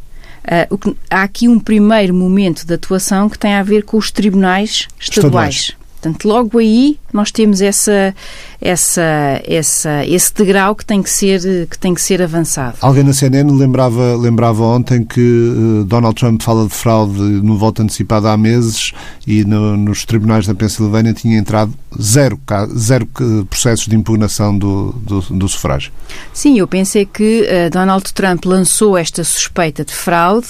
Uh, 0.49 0.79
que, 0.79 0.97
há 1.11 1.25
aqui 1.25 1.47
um 1.47 1.61
primeiro 1.61 2.15
momento 2.15 2.67
de 2.67 2.73
atuação 2.73 3.29
que 3.29 3.39
tem 3.39 3.53
a 3.53 3.63
ver 3.63 3.83
com 3.83 3.99
os 3.99 4.11
tribunais 4.11 4.89
estaduais. 4.99 5.57
estaduais. 5.57 5.79
Portanto, 6.01 6.25
logo 6.27 6.59
aí 6.59 6.99
nós 7.13 7.31
temos 7.31 7.61
essa, 7.61 8.15
essa, 8.61 9.41
essa, 9.45 10.05
esse 10.05 10.35
degrau 10.35 10.75
que 10.75 10.85
tem 10.85 11.01
que 11.01 11.11
ser, 11.11 11.67
que 11.69 11.79
tem 11.79 11.95
que 11.95 12.01
ser 12.01 12.21
avançado. 12.21 12.77
Alguém 12.81 13.05
na 13.05 13.13
CNN 13.13 13.51
lembrava, 13.53 14.17
lembrava 14.17 14.65
ontem 14.65 15.05
que 15.05 15.21
uh, 15.21 15.85
Donald 15.85 16.17
Trump 16.17 16.43
fala 16.43 16.67
de 16.67 16.75
fraude 16.75 17.21
no 17.21 17.57
voto 17.57 17.83
antecipado 17.83 18.27
há 18.27 18.37
meses 18.37 18.93
e 19.27 19.45
no, 19.45 19.77
nos 19.77 20.05
tribunais 20.05 20.47
da 20.47 20.55
Pensilvânia 20.55 21.13
tinha 21.13 21.39
entrado 21.39 21.73
zero, 22.01 22.39
zero 22.77 23.09
processos 23.49 23.87
de 23.87 23.95
impugnação 23.95 24.57
do, 24.57 24.93
do, 24.93 25.21
do 25.21 25.49
sufrágio. 25.49 25.93
Sim, 26.33 26.59
eu 26.59 26.67
pensei 26.67 27.07
que 27.07 27.43
uh, 27.43 27.71
Donald 27.71 28.13
Trump 28.13 28.45
lançou 28.45 28.99
esta 28.99 29.23
suspeita 29.23 29.85
de 29.85 29.93
fraude 29.93 30.49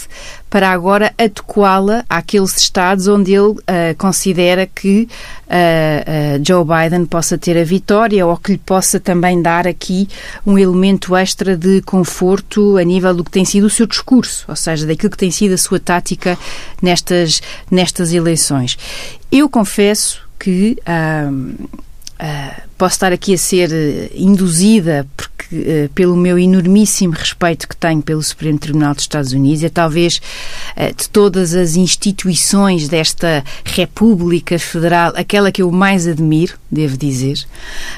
para 0.49 0.71
agora 0.71 1.12
adequá-la 1.18 2.07
àqueles 2.09 2.57
estados 2.57 3.07
onde 3.07 3.35
ele 3.35 3.51
uh, 3.51 3.59
considera 3.99 4.66
que 4.66 5.07
Joe 6.44 6.62
Biden 6.62 7.07
possa 7.07 7.38
ter 7.38 7.57
a 7.57 7.64
vitória 7.64 7.97
vitória 7.98 8.26
ou 8.26 8.37
que 8.37 8.52
lhe 8.52 8.58
possa 8.58 9.00
também 9.00 9.42
dar 9.42 9.66
aqui 9.66 10.08
um 10.46 10.56
elemento 10.56 11.16
extra 11.16 11.56
de 11.56 11.82
conforto 11.82 12.76
a 12.76 12.84
nível 12.84 13.12
do 13.12 13.24
que 13.24 13.30
tem 13.30 13.44
sido 13.44 13.64
o 13.64 13.70
seu 13.70 13.87
discurso, 13.87 14.44
ou 14.46 14.54
seja, 14.54 14.87
daquilo 14.87 15.11
que 15.11 15.16
tem 15.16 15.30
sido 15.30 15.54
a 15.54 15.58
sua 15.58 15.80
tática 15.80 16.38
nestas, 16.80 17.42
nestas 17.70 18.12
eleições. 18.12 18.78
Eu 19.32 19.48
confesso 19.48 20.20
que. 20.38 20.76
Uh, 22.20 22.62
posso 22.76 22.96
estar 22.96 23.12
aqui 23.12 23.33
a 23.33 23.38
ser 23.38 23.70
uh, 23.70 24.11
induzida 24.12 25.07
porque, 25.16 25.54
uh, 25.54 25.88
pelo 25.90 26.16
meu 26.16 26.37
enormíssimo 26.37 27.14
respeito 27.14 27.68
que 27.68 27.76
tenho 27.76 28.02
pelo 28.02 28.20
Supremo 28.20 28.59
Tribunal 28.59 28.92
dos 28.92 29.04
Estados 29.04 29.33
Unidos, 29.33 29.62
é 29.62 29.68
talvez 29.68 30.20
de 30.96 31.09
todas 31.11 31.54
as 31.54 31.76
instituições 31.76 32.88
desta 32.88 33.44
República 33.64 34.59
Federal, 34.59 35.12
aquela 35.14 35.52
que 35.52 35.62
eu 35.62 35.70
mais 35.70 36.09
admiro, 36.09 36.54
devo 36.70 36.96
dizer, 36.96 37.44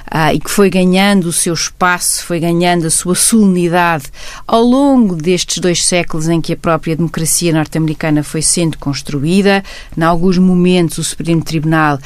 ah, 0.06 0.32
e 0.34 0.38
que 0.38 0.50
foi 0.50 0.70
ganhando 0.70 1.26
o 1.26 1.32
seu 1.32 1.54
espaço, 1.54 2.24
foi 2.24 2.40
ganhando 2.40 2.86
a 2.86 2.90
sua 2.90 3.14
solenidade 3.14 4.04
ao 4.46 4.62
longo 4.62 5.14
destes 5.14 5.58
dois 5.58 5.84
séculos 5.84 6.28
em 6.28 6.40
que 6.40 6.52
a 6.52 6.56
própria 6.56 6.96
democracia 6.96 7.52
norte-americana 7.52 8.22
foi 8.22 8.42
sendo 8.42 8.78
construída. 8.78 9.62
Em 9.96 10.02
alguns 10.02 10.38
momentos, 10.38 10.98
o 10.98 11.04
Supremo 11.04 11.42
Tribunal 11.42 11.98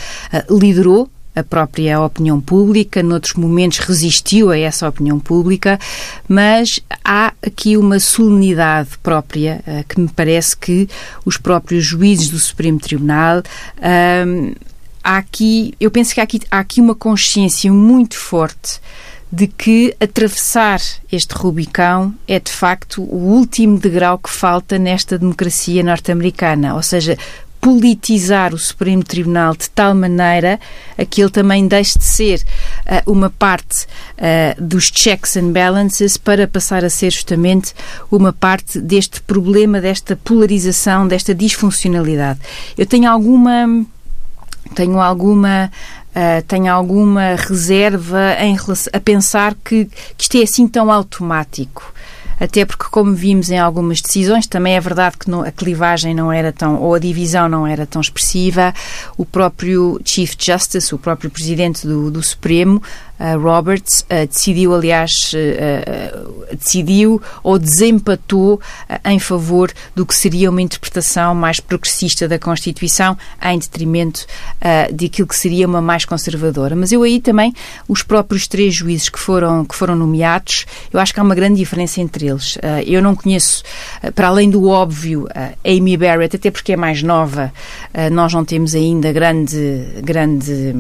liderou 0.51 1.09
a 1.35 1.43
própria 1.43 2.01
opinião 2.01 2.41
pública, 2.41 3.03
noutros 3.03 3.35
momentos 3.35 3.79
resistiu 3.79 4.51
a 4.51 4.59
essa 4.59 4.89
opinião 4.89 5.19
pública, 5.19 5.79
mas 6.29 6.81
há 7.05 7.33
aqui 7.45 7.77
uma 7.77 7.99
solenidade 7.99 8.91
própria 9.03 9.63
uh, 9.67 9.85
que 9.89 10.01
me 10.01 10.09
parece 10.09 10.57
que 10.57 10.89
os 11.25 11.37
próprios 11.37 11.85
juízes 11.85 12.29
do 12.29 12.39
Supremo 12.39 12.79
Tribunal. 12.79 13.39
Uh, 13.79 14.55
há 15.03 15.19
aqui, 15.19 15.75
eu 15.81 15.91
penso 15.91 16.15
que 16.15 16.21
há 16.21 16.25
aqui, 16.25 16.41
há 16.51 16.59
aqui 16.61 16.81
uma 16.81 16.95
consciência 16.95 17.73
muito 17.73 18.17
forte 18.17 18.81
de 19.35 19.49
que 19.49 19.95
atravessar 19.99 20.81
este 21.11 21.35
Rubicão 21.35 22.15
é 22.29 22.39
de 22.39 22.53
facto 22.53 23.03
o 23.03 23.17
último 23.17 23.79
degrau 23.79 24.17
que 24.17 24.31
falta 24.31 24.79
nesta 24.79 25.19
democracia 25.19 25.83
norte-americana, 25.83 26.77
ou 26.77 26.83
seja, 26.83 27.19
politizar 27.65 28.53
o 28.53 28.59
Supremo 28.59 29.03
Tribunal 29.03 29.57
de 29.57 29.71
tal 29.71 29.95
maneira 29.95 30.61
a 30.99 31.05
que 31.07 31.23
ele 31.23 31.31
também 31.31 31.67
deixe 31.67 31.99
de 31.99 32.05
ser 32.05 32.43
uh, 32.85 33.11
uma 33.11 33.31
parte 33.31 33.87
uh, 34.19 34.63
dos 34.63 34.93
checks 34.95 35.35
and 35.39 35.51
balances 35.51 36.19
para 36.19 36.47
passar 36.47 36.85
a 36.85 36.91
ser 36.91 37.11
justamente 37.11 37.73
uma 38.11 38.35
parte 38.35 38.79
deste 38.79 39.19
problema, 39.23 39.81
desta 39.81 40.15
polarização, 40.15 41.09
desta 41.09 41.35
disfuncionalidade. 41.35 42.39
Eu 42.77 42.85
tenho 42.85 43.11
alguma 43.11 43.87
tenho 44.75 45.01
alguma 45.01 45.73
Uh, 46.15 46.41
tenho 46.47 46.73
alguma 46.73 47.35
reserva 47.35 48.37
em 48.39 48.57
a 48.93 49.01
pensar 49.01 49.53
que, 49.65 49.87
que 50.17 50.23
isto 50.23 50.39
é 50.39 50.43
assim 50.45 50.69
tão 50.69 50.93
automático 50.93 51.93
até 52.39 52.65
porque, 52.65 52.85
como 52.91 53.15
vimos 53.15 53.51
em 53.51 53.59
algumas 53.59 54.01
decisões, 54.01 54.47
também 54.47 54.75
é 54.75 54.81
verdade 54.81 55.17
que 55.19 55.31
a 55.31 55.53
clivagem 55.53 56.15
não 56.15 56.33
era 56.33 56.53
tão, 56.53 56.81
ou 56.81 56.95
a 56.95 56.99
divisão 56.99 57.49
não 57.49 57.67
era 57.67 57.87
tão 57.87 58.01
expressiva. 58.01 58.75
O 59.17 59.25
próprio 59.25 60.01
Chief 60.05 60.35
Justice, 60.39 60.95
o 60.95 60.99
próprio 60.99 61.31
Presidente 61.31 61.87
do, 61.87 62.11
do 62.11 62.23
Supremo, 62.23 62.83
uh, 63.19 63.39
Roberts, 63.39 64.01
uh, 64.03 64.27
decidiu, 64.27 64.75
aliás, 64.75 65.33
uh, 65.35 66.55
decidiu 66.57 67.21
ou 67.43 67.59
desempatou 67.59 68.61
em 69.05 69.19
favor 69.19 69.73
do 69.95 70.05
que 70.07 70.15
seria 70.15 70.51
uma 70.51 70.63
interpretação 70.63 71.35
mais 71.35 71.61
progressista 71.61 72.29
da 72.29 72.39
Constituição, 72.39 73.17
em 73.43 73.59
detrimento 73.59 74.27
daquilo 74.93 75.27
que 75.29 75.37
seria 75.37 75.67
uma 75.67 75.81
mais 75.81 76.05
conservadora. 76.05 76.77
Mas 76.77 76.93
eu 76.93 77.03
aí 77.03 77.21
também, 77.21 77.53
os 77.89 78.03
próprios 78.03 78.47
três 78.47 78.75
juízes 78.75 79.09
que 79.09 79.19
foram, 79.19 79.65
que 79.65 79.75
foram 79.75 79.97
nomeados, 79.97 80.67
eu 80.93 81.01
acho 81.01 81.13
que 81.13 81.21
há 81.21 81.23
uma 81.23 81.35
grande 81.35 81.57
diferença 81.57 82.01
entre 82.01 82.27
eles. 82.27 82.59
eu 82.87 83.03
não 83.03 83.15
conheço, 83.15 83.63
para 84.15 84.29
além 84.29 84.49
do 84.49 84.69
óbvio, 84.69 85.27
Amy 85.65 85.97
Barrett, 85.97 86.37
até 86.37 86.51
porque 86.51 86.73
é 86.73 86.77
mais 86.77 87.03
nova, 87.03 87.53
nós 88.13 88.33
não 88.33 88.45
temos 88.45 88.75
ainda 88.75 89.13
grande, 89.13 89.87
grande, 90.03 90.75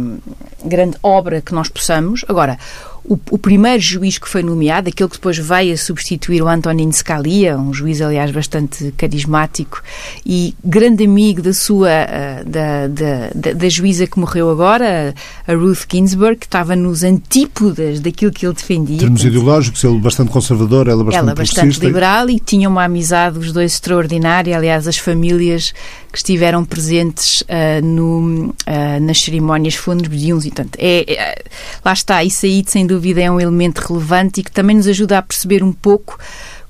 grande 0.64 0.97
obra 1.03 1.40
que 1.40 1.55
nós 1.55 1.68
possamos 1.68 2.24
Agora, 2.29 2.59
o, 3.05 3.19
o, 3.31 3.38
primeiro 3.38 3.81
juiz 3.81 4.17
que 4.17 4.29
foi 4.29 4.43
nomeado, 4.43 4.88
aquele 4.88 5.09
que 5.09 5.17
depois 5.17 5.37
veio 5.37 5.75
a 5.75 5.77
substituir 5.77 6.43
o 6.43 6.49
Antonin 6.49 6.90
Scalia, 6.90 7.59
um 7.59 7.73
juiz, 7.73 8.01
aliás, 8.01 8.31
bastante 8.31 8.93
carismático 8.97 9.83
e 10.25 10.55
grande 10.64 11.05
amigo 11.05 11.43
da 11.43 11.53
sua, 11.53 11.90
eh, 11.90 12.45
da, 12.47 12.88
da, 12.88 13.53
da, 13.53 13.69
juíza 13.69 14.07
que 14.07 14.19
morreu 14.19 14.51
agora, 14.51 15.14
a 15.47 15.53
Ruth 15.53 15.85
Ginsburg, 15.90 16.37
que 16.37 16.47
estava 16.47 16.75
nos 16.75 17.03
antípodas 17.03 18.01
daquilo 18.01 18.33
que 18.33 18.47
ele 18.47 18.55
defendia. 18.55 18.97
Em 18.97 19.01
termos 19.01 19.21
Portanto, 19.21 19.37
ideológicos, 19.37 19.85
ele 19.85 19.99
bastante 19.99 20.31
conservador, 20.31 20.88
ela 20.88 21.05
bastante 21.05 21.23
Ela 21.25 21.35
bastante 21.35 21.81
liberal 21.81 22.31
e 22.31 22.40
tinha 22.40 22.69
uma 22.69 22.85
amizade, 22.85 23.38
os 23.38 23.53
dois, 23.53 23.75
extraordinária. 23.75 24.57
Aliás, 24.57 24.88
as 24.88 24.97
famílias 24.97 25.73
que 26.11 26.19
estiveram 26.19 26.64
presentes 26.64 27.43
uh, 27.43 27.85
no, 27.85 28.49
uh, 28.49 29.01
nas 29.03 29.19
cerimónias 29.19 29.75
fúnebres 29.75 30.45
e 30.45 30.51
tanto. 30.51 30.79
É, 30.79 31.12
é, 31.12 31.43
lá 31.85 31.93
está, 31.93 32.23
isso 32.23 32.47
aí, 32.47 32.62
sem 32.67 32.87
dúvida, 32.87 32.93
dúvida 32.94 33.20
é 33.22 33.30
um 33.30 33.40
elemento 33.40 33.80
relevante 33.80 34.40
e 34.40 34.44
que 34.44 34.50
também 34.50 34.76
nos 34.76 34.87
ajuda 34.87 35.18
a 35.18 35.22
perceber 35.22 35.62
um 35.62 35.72
pouco 35.72 36.18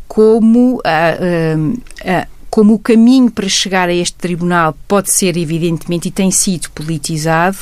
como 0.09 0.77
uh, 0.77 0.81
uh, 0.81 2.35
como 2.55 2.75
o 2.75 2.79
caminho 2.79 3.33
para 3.33 3.49
chegar 3.49 3.89
a 3.89 3.93
este 3.93 4.15
tribunal 4.15 4.77
pode 4.87 5.13
ser, 5.13 5.37
evidentemente, 5.37 6.07
e 6.07 6.13
tem 6.13 6.31
sido 6.31 6.71
politizado, 6.71 7.59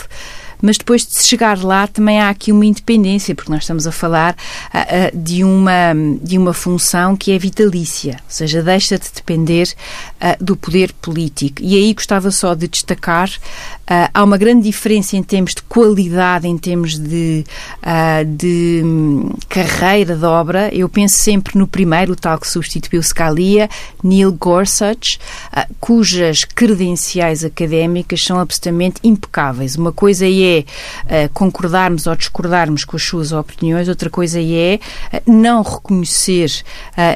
mas 0.62 0.76
depois 0.76 1.06
de 1.06 1.18
chegar 1.18 1.58
lá 1.64 1.86
também 1.86 2.20
há 2.20 2.28
aqui 2.28 2.52
uma 2.52 2.64
independência, 2.64 3.34
porque 3.34 3.50
nós 3.50 3.62
estamos 3.62 3.86
a 3.86 3.90
falar 3.90 4.34
uh, 4.34 5.16
uh, 5.16 5.18
de, 5.18 5.42
uma, 5.42 5.94
de 6.22 6.36
uma 6.36 6.52
função 6.52 7.16
que 7.16 7.32
é 7.32 7.38
vitalícia, 7.38 8.12
ou 8.12 8.30
seja, 8.30 8.62
deixa 8.62 8.98
de 8.98 9.10
depender 9.12 9.66
uh, 10.20 10.44
do 10.44 10.56
poder 10.56 10.92
político. 10.92 11.62
E 11.62 11.74
aí 11.74 11.92
gostava 11.94 12.30
só 12.30 12.54
de 12.54 12.68
destacar 12.68 13.28
Uh, 13.92 14.08
há 14.14 14.24
uma 14.24 14.38
grande 14.38 14.62
diferença 14.62 15.18
em 15.18 15.22
termos 15.22 15.54
de 15.54 15.60
qualidade, 15.64 16.48
em 16.48 16.56
termos 16.56 16.98
de, 16.98 17.44
uh, 17.82 18.24
de 18.24 18.80
um, 18.82 19.34
carreira 19.50 20.16
de 20.16 20.24
obra. 20.24 20.74
Eu 20.74 20.88
penso 20.88 21.18
sempre 21.18 21.58
no 21.58 21.66
primeiro, 21.66 22.12
o 22.14 22.16
tal 22.16 22.38
que 22.38 22.48
substituiu 22.48 23.02
Scalia, 23.02 23.68
Neil 24.02 24.32
Gorsuch, 24.32 25.18
uh, 25.52 25.74
cujas 25.78 26.42
credenciais 26.42 27.44
académicas 27.44 28.24
são 28.24 28.38
absolutamente 28.38 28.98
impecáveis. 29.04 29.76
Uma 29.76 29.92
coisa 29.92 30.24
é 30.26 30.64
concordarmos 31.34 32.06
ou 32.06 32.16
discordarmos 32.16 32.84
com 32.84 32.96
as 32.96 33.02
suas 33.02 33.32
opiniões, 33.32 33.88
outra 33.88 34.08
coisa 34.08 34.40
é 34.40 34.78
não 35.26 35.62
reconhecer 35.62 36.62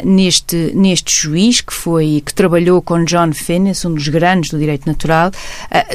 neste, 0.04 0.72
neste 0.74 1.14
juiz 1.14 1.60
que 1.60 1.72
foi 1.72 2.22
que 2.24 2.34
trabalhou 2.34 2.82
com 2.82 3.04
John 3.04 3.32
Finnes, 3.32 3.84
um 3.84 3.94
dos 3.94 4.08
grandes 4.08 4.50
do 4.50 4.58
direito 4.58 4.86
natural, 4.86 5.30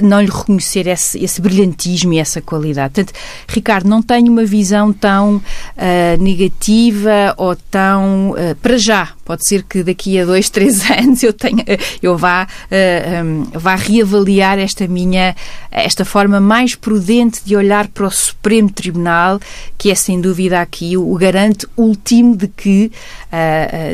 não 0.01 0.21
lhe 0.21 0.31
reconhecer 0.31 0.70
reconhecer 0.71 0.87
esse, 0.87 1.23
esse 1.23 1.41
brilhantismo 1.41 2.13
e 2.13 2.19
essa 2.19 2.41
qualidade. 2.41 2.93
Portanto, 2.93 3.13
Ricardo, 3.47 3.89
não 3.89 4.01
tenho 4.01 4.31
uma 4.31 4.45
visão 4.45 4.93
tão 4.93 5.35
uh, 5.35 6.21
negativa 6.21 7.33
ou 7.37 7.55
tão 7.55 8.31
uh, 8.31 8.55
para 8.61 8.77
já. 8.77 9.09
Pode 9.25 9.47
ser 9.47 9.63
que 9.63 9.83
daqui 9.83 10.19
a 10.19 10.25
dois, 10.25 10.49
três 10.49 10.89
anos 10.89 11.21
eu 11.23 11.33
tenha, 11.33 11.65
eu 12.01 12.17
vá, 12.17 12.47
uh, 12.47 13.23
um, 13.25 13.43
vá 13.53 13.75
reavaliar 13.75 14.57
esta 14.59 14.87
minha, 14.87 15.35
esta 15.69 16.05
forma 16.05 16.39
mais 16.39 16.75
prudente 16.75 17.41
de 17.43 17.55
olhar 17.55 17.87
para 17.87 18.07
o 18.07 18.11
Supremo 18.11 18.71
Tribunal, 18.71 19.39
que 19.77 19.91
é 19.91 19.95
sem 19.95 20.21
dúvida 20.21 20.61
aqui 20.61 20.95
o, 20.95 21.11
o 21.11 21.17
garante 21.17 21.67
último 21.75 22.35
de 22.35 22.47
que, 22.47 22.91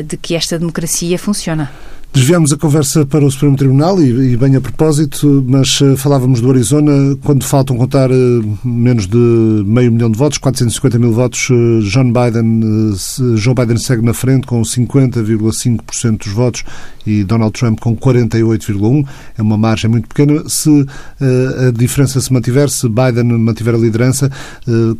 de 0.06 0.16
que 0.16 0.34
esta 0.34 0.58
democracia 0.58 1.18
funciona. 1.18 1.70
Desviamos 2.18 2.52
a 2.52 2.56
conversa 2.56 3.06
para 3.06 3.24
o 3.24 3.30
Supremo 3.30 3.56
Tribunal 3.56 4.02
e, 4.02 4.32
e 4.32 4.36
bem 4.36 4.56
a 4.56 4.60
propósito, 4.60 5.44
mas 5.46 5.80
uh, 5.80 5.96
falávamos 5.96 6.40
do 6.40 6.50
Arizona 6.50 7.16
quando 7.22 7.44
faltam 7.44 7.76
contar 7.76 8.10
uh, 8.10 8.58
menos 8.64 9.06
de 9.06 9.16
meio 9.64 9.92
milhão 9.92 10.10
de 10.10 10.18
votos, 10.18 10.36
450 10.38 10.98
mil 10.98 11.12
votos. 11.12 11.48
Uh, 11.48 11.80
John 11.82 12.12
Biden, 12.12 12.92
Joe 13.36 13.54
Biden 13.54 13.76
segue 13.76 14.04
na 14.04 14.12
frente 14.12 14.48
com 14.48 14.60
50,5% 14.62 16.18
dos 16.24 16.32
votos 16.32 16.64
e 17.06 17.22
Donald 17.22 17.52
Trump 17.52 17.78
com 17.78 17.96
48,1%. 17.96 19.06
É 19.38 19.40
uma 19.40 19.56
margem 19.56 19.88
muito 19.88 20.08
pequena. 20.08 20.42
Se 20.48 20.84
a 21.20 21.70
diferença 21.70 22.20
se 22.20 22.30
mantiver, 22.30 22.68
se 22.68 22.86
Biden 22.86 23.24
mantiver 23.38 23.74
a 23.74 23.78
liderança, 23.78 24.30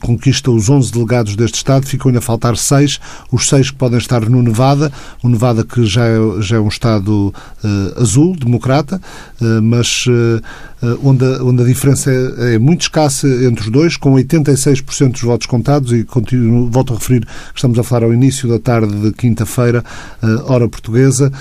conquista 0.01 0.51
os 0.51 0.71
11 0.71 0.93
delegados 0.93 1.37
deste 1.37 1.57
Estado, 1.57 1.85
ficam 1.85 2.09
ainda 2.09 2.21
a 2.21 2.23
faltar 2.23 2.57
seis, 2.57 2.99
os 3.31 3.47
seis 3.47 3.71
que 3.71 3.77
podem 3.77 3.99
estar 3.99 4.27
no 4.31 4.43
Nevada, 4.43 4.91
o 5.23 5.29
Nevada 5.29 5.65
que 5.65 5.85
já 5.85 6.07
é, 6.07 6.19
já 6.41 6.57
é 6.57 6.61
um 6.61 6.69
Estado 6.69 7.08
lado 7.09 7.35
azul, 7.97 8.37
democrata, 8.37 9.01
mas 9.63 10.07
onde, 11.03 11.25
a, 11.25 11.43
onde 11.43 11.63
a 11.63 11.67
diferença 11.67 12.11
é, 12.11 12.55
é, 12.55 12.59
muito 12.59 12.83
escassa 12.83 13.27
entre 13.27 13.65
os 13.65 13.71
dois, 13.71 13.97
com 13.97 14.15
86% 14.15 15.13
dos 15.13 15.23
votos 15.23 15.47
contados, 15.47 15.93
e 15.93 16.05
continuo, 16.05 16.71
volto 16.71 16.93
a 16.93 16.97
referir 16.97 17.25
que 17.27 17.57
estamos 17.57 17.79
a 17.79 17.83
falar 17.83 18.05
ao 18.05 18.15
início 18.15 18.49
da 18.49 18.59
tarde 18.59 18.95
de 18.95 19.13
quinta-feira, 19.13 19.85
hora 20.47 20.69
portuguesa, 20.69 21.33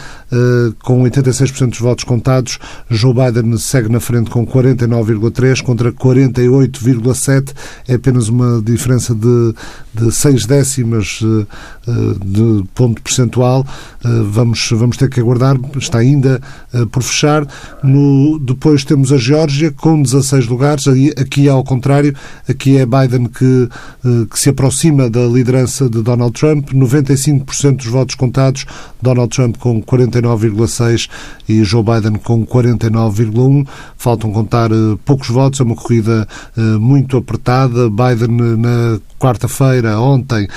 com 0.84 1.04
86% 1.04 1.70
dos 1.70 1.80
votos 1.80 2.04
contados, 2.04 2.60
Joe 2.90 3.14
Biden 3.14 3.58
segue 3.58 3.90
na 3.90 4.00
frente 4.00 4.30
com 4.30 4.46
49,3% 4.46 5.62
contra 5.64 5.92
48,7%, 5.92 7.54
é 7.88 7.96
apenas 7.96 8.30
uma 8.30 8.62
diferença 8.62 9.14
de, 9.14 9.54
de 9.94 10.12
6 10.12 10.46
décimas 10.46 11.20
de 12.26 12.64
ponto 12.74 13.02
percentual. 13.02 13.66
Vamos, 14.32 14.70
vamos 14.72 14.98
ter 14.98 15.10
que 15.10 15.20
aguardar, 15.20 15.47
está 15.78 16.00
ainda 16.00 16.42
por 16.92 17.04
fechar. 17.04 17.46
No, 17.84 18.40
depois 18.40 18.84
temos 18.84 19.12
a 19.12 19.18
Geórgia 19.18 19.72
com 19.72 20.02
16 20.02 20.48
lugares, 20.48 20.86
aqui 21.20 21.48
ao 21.48 21.64
contrário, 21.64 22.16
aqui 22.48 22.78
é 22.78 22.86
Biden 22.86 23.26
que, 23.26 23.70
que 24.30 24.40
se 24.40 24.50
aproxima 24.50 25.10
da 25.10 25.26
liderança 25.26 25.90
de 25.90 26.02
Donald 26.02 26.34
Trump, 26.34 26.72
95% 26.72 27.78
dos 27.78 27.86
votos 27.88 28.16
contados, 28.16 28.66
Donald 29.02 29.30
Trump 29.30 29.58
com 29.58 29.82
49,6% 29.82 31.10
e 31.48 31.64
Joe 31.64 31.84
Biden 31.84 32.16
com 32.16 32.46
49,1%. 32.46 33.68
Faltam 33.98 34.32
contar 34.32 34.70
poucos 35.06 35.30
votos, 35.30 35.60
é 35.60 35.64
uma 35.64 35.76
corrida 35.76 36.28
muito 36.80 37.18
apertada. 37.18 37.90
Biden 37.90 38.58
na 38.58 39.00
quarta-feira, 39.20 40.00
ontem, 40.00 40.48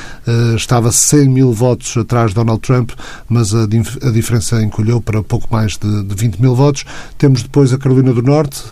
estava 0.56 0.92
100 0.92 1.28
mil 1.28 1.52
votos 1.52 1.96
atrás 1.96 2.30
de 2.30 2.34
Donald 2.34 2.60
Trump, 2.60 2.90
mas 3.28 3.54
a, 3.54 3.64
a 3.64 4.10
diferença 4.10 4.62
encolheu 4.80 5.00
para 5.00 5.22
pouco 5.22 5.46
mais 5.50 5.76
de, 5.76 6.02
de 6.02 6.14
20 6.14 6.40
mil 6.40 6.54
votos. 6.54 6.84
Temos 7.18 7.42
depois 7.42 7.72
a 7.72 7.78
Carolina 7.78 8.12
do 8.12 8.22
Norte, 8.22 8.62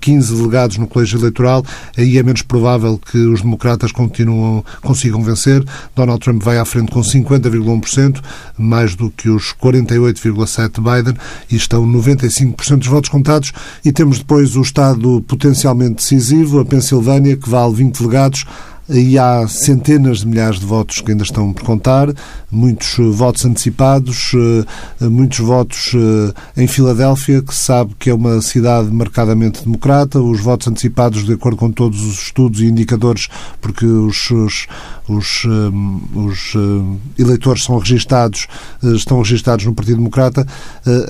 15 0.00 0.32
eh, 0.32 0.36
delegados 0.36 0.76
no 0.76 0.86
colégio 0.86 1.18
eleitoral. 1.18 1.64
Aí 1.96 2.18
é 2.18 2.22
menos 2.22 2.42
provável 2.42 2.98
que 2.98 3.18
os 3.18 3.40
democratas 3.40 3.90
continuam, 3.90 4.64
consigam 4.82 5.22
vencer. 5.22 5.64
Donald 5.94 6.20
Trump 6.20 6.42
vai 6.42 6.58
à 6.58 6.64
frente 6.64 6.92
com 6.92 7.00
50,1%, 7.00 8.22
mais 8.58 8.94
do 8.94 9.10
que 9.10 9.28
os 9.28 9.54
48,7% 9.54 10.74
de 10.74 10.80
Biden, 10.80 11.14
e 11.50 11.56
estão 11.56 11.86
95% 11.86 12.76
dos 12.76 12.88
votos 12.88 13.10
contados. 13.10 13.52
E 13.84 13.90
temos 13.92 14.18
depois 14.18 14.56
o 14.56 14.62
Estado 14.62 15.22
potencialmente 15.26 15.96
decisivo, 15.96 16.60
a 16.60 16.64
Pensilvânia, 16.64 17.36
que 17.36 17.48
vale 17.48 17.74
20 17.74 17.98
delegados 17.98 18.44
Aí 18.88 19.18
há 19.18 19.48
centenas 19.48 20.18
de 20.18 20.28
milhares 20.28 20.60
de 20.60 20.66
votos 20.66 21.00
que 21.00 21.10
ainda 21.10 21.24
estão 21.24 21.52
por 21.52 21.64
contar, 21.64 22.08
muitos 22.48 22.96
eh, 23.00 23.02
votos 23.02 23.44
antecipados, 23.44 24.30
eh, 25.00 25.08
muitos 25.08 25.40
votos 25.40 25.92
eh, 25.92 26.62
em 26.62 26.68
Filadélfia, 26.68 27.42
que 27.42 27.52
sabe 27.52 27.96
que 27.98 28.10
é 28.10 28.14
uma 28.14 28.40
cidade 28.40 28.88
marcadamente 28.88 29.64
democrata, 29.64 30.20
os 30.20 30.40
votos 30.40 30.68
antecipados, 30.68 31.24
de 31.24 31.32
acordo 31.32 31.56
com 31.56 31.72
todos 31.72 32.00
os 32.00 32.26
estudos 32.26 32.60
e 32.60 32.66
indicadores, 32.66 33.26
porque 33.60 33.84
os, 33.84 34.30
os, 34.30 34.66
os, 35.08 35.44
os 36.14 36.54
eleitores 37.18 37.64
são 37.64 37.78
registados, 37.78 38.46
estão 38.82 39.18
registados 39.18 39.64
no 39.64 39.74
Partido 39.74 39.96
Democrata, 39.96 40.46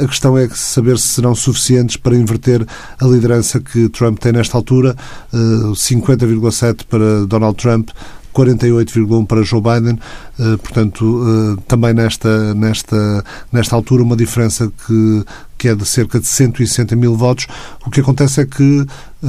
a 0.02 0.06
questão 0.06 0.36
é 0.38 0.48
saber 0.48 0.98
se 0.98 1.08
serão 1.08 1.34
suficientes 1.34 1.96
para 1.96 2.16
inverter 2.16 2.66
a 2.98 3.04
liderança 3.04 3.60
que 3.60 3.88
Trump 3.90 4.18
tem 4.18 4.32
nesta 4.32 4.56
altura, 4.56 4.96
50,7 5.32 6.84
para 6.88 7.26
Donald 7.26 7.56
Trump 7.56 7.65
Trump, 7.66 7.90
48,1 8.32 9.26
para 9.26 9.42
Joe 9.42 9.60
Biden, 9.60 9.98
eh, 10.38 10.56
portanto, 10.58 11.56
eh, 11.58 11.62
também 11.66 11.94
nesta, 11.94 12.54
nesta, 12.54 13.24
nesta 13.50 13.74
altura 13.74 14.02
uma 14.02 14.14
diferença 14.16 14.70
que, 14.86 15.24
que 15.56 15.68
é 15.68 15.74
de 15.74 15.86
cerca 15.86 16.20
de 16.20 16.26
160 16.26 16.94
mil 16.94 17.16
votos. 17.16 17.46
O 17.84 17.90
que 17.90 18.00
acontece 18.00 18.42
é 18.42 18.44
que 18.44 18.86
eh, 19.24 19.26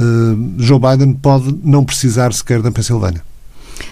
Joe 0.58 0.78
Biden 0.78 1.14
pode 1.14 1.58
não 1.64 1.84
precisar 1.84 2.32
sequer 2.34 2.60
da 2.60 2.70
Pensilvânia. 2.70 3.22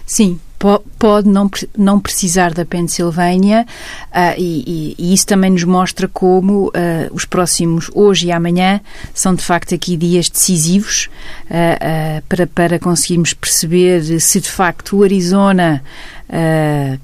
Sim, 0.07 0.39
pode 0.59 1.29
não, 1.29 1.51
não 1.77 2.01
precisar 2.01 2.53
da 2.53 2.65
Pensilvânia 2.65 3.67
uh, 4.11 4.35
e, 4.39 4.95
e, 4.99 5.15
isso 5.15 5.27
também 5.27 5.51
nos 5.51 5.65
mostra 5.65 6.09
como 6.09 6.69
uh, 6.69 6.73
os 7.13 7.25
próximos, 7.25 7.91
hoje 7.95 8.29
e 8.29 8.33
amanhã, 8.33 8.81
são 9.13 9.35
de 9.35 9.43
facto 9.43 9.75
aqui 9.75 9.97
dias 9.97 10.29
decisivos 10.29 11.09
uh, 11.45 12.23
para, 12.29 12.47
para 12.47 12.79
conseguirmos 12.79 13.35
perceber 13.35 14.21
se 14.21 14.41
de 14.41 14.49
facto 14.49 14.99
o 14.99 15.03
Arizona 15.03 15.83
é 16.29 16.99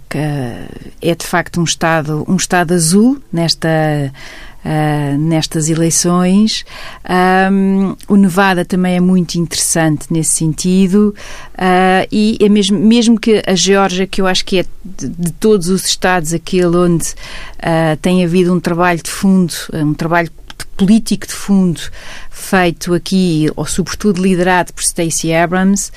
de 1.15 1.25
facto 1.25 1.61
um 1.61 1.65
estado, 1.65 2.25
um 2.27 2.35
estado 2.35 2.75
azul 2.75 3.23
nesta 3.33 3.69
uh, 4.65 5.19
nestas 5.19 5.69
eleições. 5.69 6.65
Um, 7.53 7.95
o 8.09 8.17
Nevada 8.17 8.65
também 8.65 8.97
é 8.97 9.01
muito 9.01 9.37
interessante 9.37 10.07
nesse 10.11 10.37
sentido 10.37 11.15
uh, 11.55 12.07
e 12.11 12.39
é 12.41 12.49
mesmo, 12.49 12.79
mesmo 12.79 13.19
que 13.19 13.43
a 13.47 13.55
Geórgia, 13.55 14.07
que 14.07 14.21
eu 14.21 14.27
acho 14.27 14.45
que 14.45 14.61
é 14.61 14.65
de, 14.85 15.09
de 15.09 15.33
todos 15.33 15.69
os 15.69 15.85
estados 15.85 16.33
aquele 16.33 16.77
onde 16.77 17.09
uh, 17.09 17.97
tem 18.01 18.25
havido 18.25 18.53
um 18.53 18.61
trabalho 18.61 19.03
de 19.03 19.11
fundo, 19.11 19.53
um 19.73 19.95
trabalho 19.95 20.31
político 20.77 21.27
de 21.27 21.33
fundo 21.33 21.81
feito 22.43 22.93
aqui, 22.93 23.51
ou 23.57 23.65
sobretudo 23.65 24.21
liderado 24.21 24.73
por 24.73 24.83
Stacey 24.83 25.33
Abrams, 25.33 25.91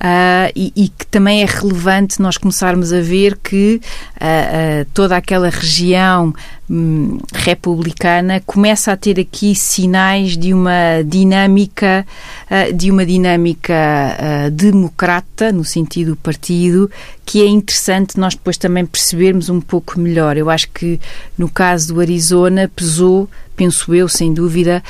uh, 0.00 0.50
e, 0.56 0.72
e, 0.74 0.88
que 0.88 1.06
também 1.06 1.42
é 1.42 1.44
relevante 1.44 2.20
nós 2.20 2.38
começarmos 2.38 2.92
a 2.92 3.00
ver 3.00 3.36
que 3.36 3.80
uh, 4.16 4.82
uh, 4.82 4.90
toda 4.94 5.16
aquela 5.16 5.50
região 5.50 6.34
um, 6.68 7.18
republicana 7.34 8.40
começa 8.46 8.92
a 8.92 8.96
ter 8.96 9.20
aqui 9.20 9.54
sinais 9.54 10.36
de 10.36 10.54
uma 10.54 11.02
dinâmica 11.04 12.06
de 12.74 12.90
uma 12.92 13.04
dinâmica 13.04 13.74
democrata 14.52 15.50
no 15.50 15.64
sentido 15.64 16.12
do 16.12 16.16
partido 16.16 16.88
que 17.26 17.42
é 17.42 17.46
interessante 17.46 18.18
nós 18.18 18.34
depois 18.34 18.56
também 18.56 18.86
percebermos 18.86 19.48
um 19.48 19.60
pouco 19.60 19.98
melhor. 19.98 20.36
Eu 20.36 20.48
acho 20.48 20.68
que 20.70 21.00
no 21.36 21.48
caso 21.48 21.94
do 21.94 22.00
Arizona 22.00 22.70
pesou 22.74 23.28
penso 23.56 23.94
eu, 23.94 24.08
sem 24.08 24.32
dúvida, 24.32 24.82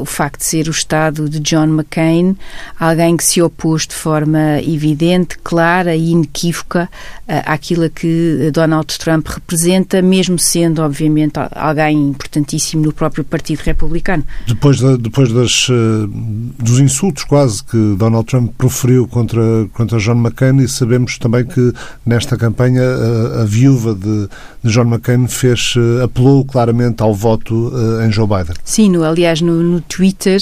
o 0.00 0.04
facto 0.04 0.23
de 0.32 0.44
ser 0.44 0.68
o 0.68 0.70
Estado 0.70 1.28
de 1.28 1.40
John 1.40 1.66
McCain, 1.66 2.36
alguém 2.78 3.16
que 3.16 3.24
se 3.24 3.40
opôs 3.42 3.86
de 3.86 3.94
forma 3.94 4.60
evidente, 4.60 5.38
clara 5.42 5.94
e 5.94 6.10
inequívoca 6.10 6.88
uh, 7.28 7.32
àquilo 7.46 7.88
que 7.90 8.50
Donald 8.52 8.86
Trump 8.98 9.26
representa, 9.28 10.00
mesmo 10.02 10.38
sendo, 10.38 10.82
obviamente, 10.82 11.34
alguém 11.52 12.08
importantíssimo 12.08 12.84
no 12.84 12.92
próprio 12.92 13.24
Partido 13.24 13.60
Republicano. 13.60 14.24
Depois, 14.46 14.78
de, 14.78 14.96
depois 14.98 15.32
das, 15.32 15.68
uh, 15.68 16.06
dos 16.58 16.80
insultos 16.80 17.24
quase 17.24 17.62
que 17.62 17.96
Donald 17.96 18.26
Trump 18.26 18.52
proferiu 18.56 19.06
contra, 19.06 19.42
contra 19.72 19.98
John 19.98 20.16
McCain, 20.16 20.58
e 20.58 20.68
sabemos 20.68 21.18
também 21.18 21.44
que 21.44 21.72
nesta 22.04 22.36
campanha 22.36 22.82
a, 22.82 23.42
a 23.42 23.44
viúva 23.44 23.94
de, 23.94 24.28
de, 24.62 24.70
John 24.70 24.84
McCain 24.84 25.26
fez, 25.28 25.74
apelou 26.02 26.44
claramente 26.44 27.02
ao 27.02 27.14
voto 27.14 27.72
em 28.04 28.10
Joe 28.10 28.26
Biden. 28.26 28.54
Sim, 28.64 28.90
no, 28.90 29.04
aliás, 29.04 29.40
no, 29.40 29.62
no 29.62 29.80
Twitter 30.14 30.40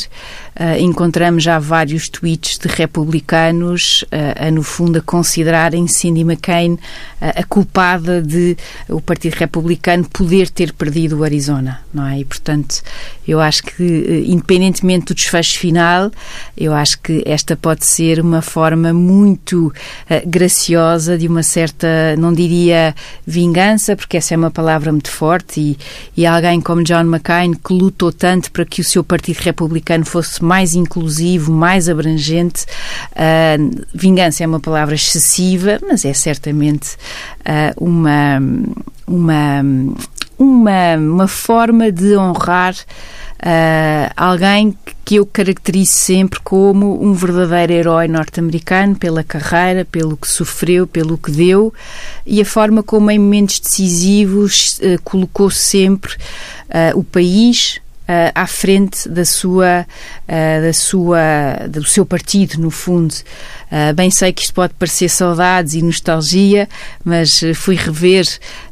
uh, 0.58 0.78
encontramos 0.78 1.42
já 1.42 1.58
vários 1.58 2.08
tweets 2.08 2.58
de 2.58 2.68
republicanos 2.68 4.04
uh, 4.04 4.46
a, 4.46 4.50
no 4.50 4.62
fundo, 4.62 4.98
a 4.98 5.02
considerarem 5.02 5.86
Cindy 5.86 6.20
McCain 6.20 6.74
uh, 6.74 6.78
a 7.20 7.42
culpada 7.44 8.22
de 8.22 8.56
o 8.88 9.00
Partido 9.00 9.34
Republicano 9.34 10.04
poder 10.04 10.48
ter 10.48 10.72
perdido 10.72 11.18
o 11.18 11.24
Arizona, 11.24 11.80
não 11.92 12.06
é? 12.06 12.20
E, 12.20 12.24
portanto, 12.24 12.82
eu 13.26 13.40
acho 13.40 13.62
que, 13.62 14.24
independentemente 14.26 15.06
do 15.06 15.14
desfecho 15.14 15.58
final, 15.58 16.10
eu 16.56 16.72
acho 16.72 17.00
que 17.00 17.22
esta 17.24 17.56
pode 17.56 17.84
ser 17.84 18.20
uma 18.20 18.42
forma 18.42 18.92
muito 18.92 19.72
graciosa 20.26 21.16
de 21.16 21.28
uma 21.28 21.42
certa, 21.42 22.16
não 22.18 22.32
diria 22.32 22.94
vingança, 23.26 23.96
porque 23.96 24.16
essa 24.16 24.34
é 24.34 24.36
uma 24.36 24.50
palavra 24.50 24.92
muito 24.92 25.10
forte 25.10 25.60
e, 25.60 25.78
e 26.16 26.26
alguém 26.26 26.60
como 26.60 26.82
John 26.82 27.02
McCain 27.02 27.54
que 27.54 27.72
lutou 27.72 28.12
tanto 28.12 28.50
para 28.50 28.64
que 28.64 28.80
o 28.80 28.84
seu 28.84 29.04
Partido 29.04 29.38
Republicano 29.38 29.61
fosse 30.04 30.42
mais 30.42 30.74
inclusivo, 30.74 31.52
mais 31.52 31.88
abrangente. 31.88 32.64
Uh, 33.12 33.84
vingança 33.94 34.44
é 34.44 34.46
uma 34.46 34.60
palavra 34.60 34.94
excessiva, 34.94 35.78
mas 35.86 36.04
é 36.04 36.12
certamente 36.12 36.96
uh, 37.40 37.84
uma, 37.84 38.40
uma, 39.06 39.62
uma, 40.38 40.96
uma 40.96 41.28
forma 41.28 41.90
de 41.90 42.16
honrar 42.16 42.74
Uh, 43.42 44.06
alguém 44.16 44.78
que 45.04 45.16
eu 45.16 45.26
caracterizo 45.26 45.90
sempre 45.90 46.38
como 46.38 47.04
um 47.04 47.12
verdadeiro 47.12 47.72
herói 47.72 48.06
norte-americano 48.06 48.94
pela 48.94 49.24
carreira, 49.24 49.84
pelo 49.84 50.16
que 50.16 50.28
sofreu, 50.28 50.86
pelo 50.86 51.18
que 51.18 51.32
deu 51.32 51.74
e 52.24 52.40
a 52.40 52.44
forma 52.44 52.84
como 52.84 53.10
em 53.10 53.18
momentos 53.18 53.58
decisivos 53.58 54.78
uh, 54.78 55.02
colocou 55.02 55.50
sempre 55.50 56.14
uh, 56.14 56.96
o 56.96 57.02
país, 57.02 57.80
à 58.34 58.46
frente 58.46 59.08
da 59.08 59.24
sua, 59.24 59.86
da 60.62 60.72
sua, 60.72 61.68
do 61.68 61.84
seu 61.84 62.06
partido, 62.06 62.58
no 62.58 62.70
fundo. 62.70 63.14
bem 63.94 64.10
sei 64.10 64.32
que 64.32 64.42
isto 64.42 64.54
pode 64.54 64.72
parecer 64.74 65.08
saudades 65.08 65.74
e 65.74 65.82
nostalgia, 65.82 66.68
mas 67.04 67.40
fui 67.54 67.76
rever 67.76 68.26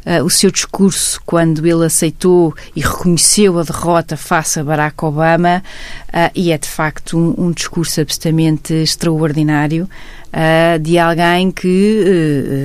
uh, 0.07 0.25
o 0.25 0.31
seu 0.31 0.51
discurso 0.51 1.21
quando 1.25 1.67
ele 1.67 1.85
aceitou 1.85 2.55
e 2.75 2.81
reconheceu 2.81 3.59
a 3.59 3.63
derrota 3.63 4.17
face 4.17 4.59
a 4.59 4.65
Barack 4.65 5.05
Obama 5.05 5.63
uh, 6.09 6.31
e 6.35 6.53
é 6.53 6.59
de 6.59 6.69
facto 6.69 7.19
um, 7.19 7.47
um 7.47 7.53
discurso 7.53 8.01
absolutamente 8.01 8.73
extraordinário. 8.75 9.89
Uh, 10.31 10.79
de 10.79 10.97
alguém 10.97 11.51
que, 11.51 12.05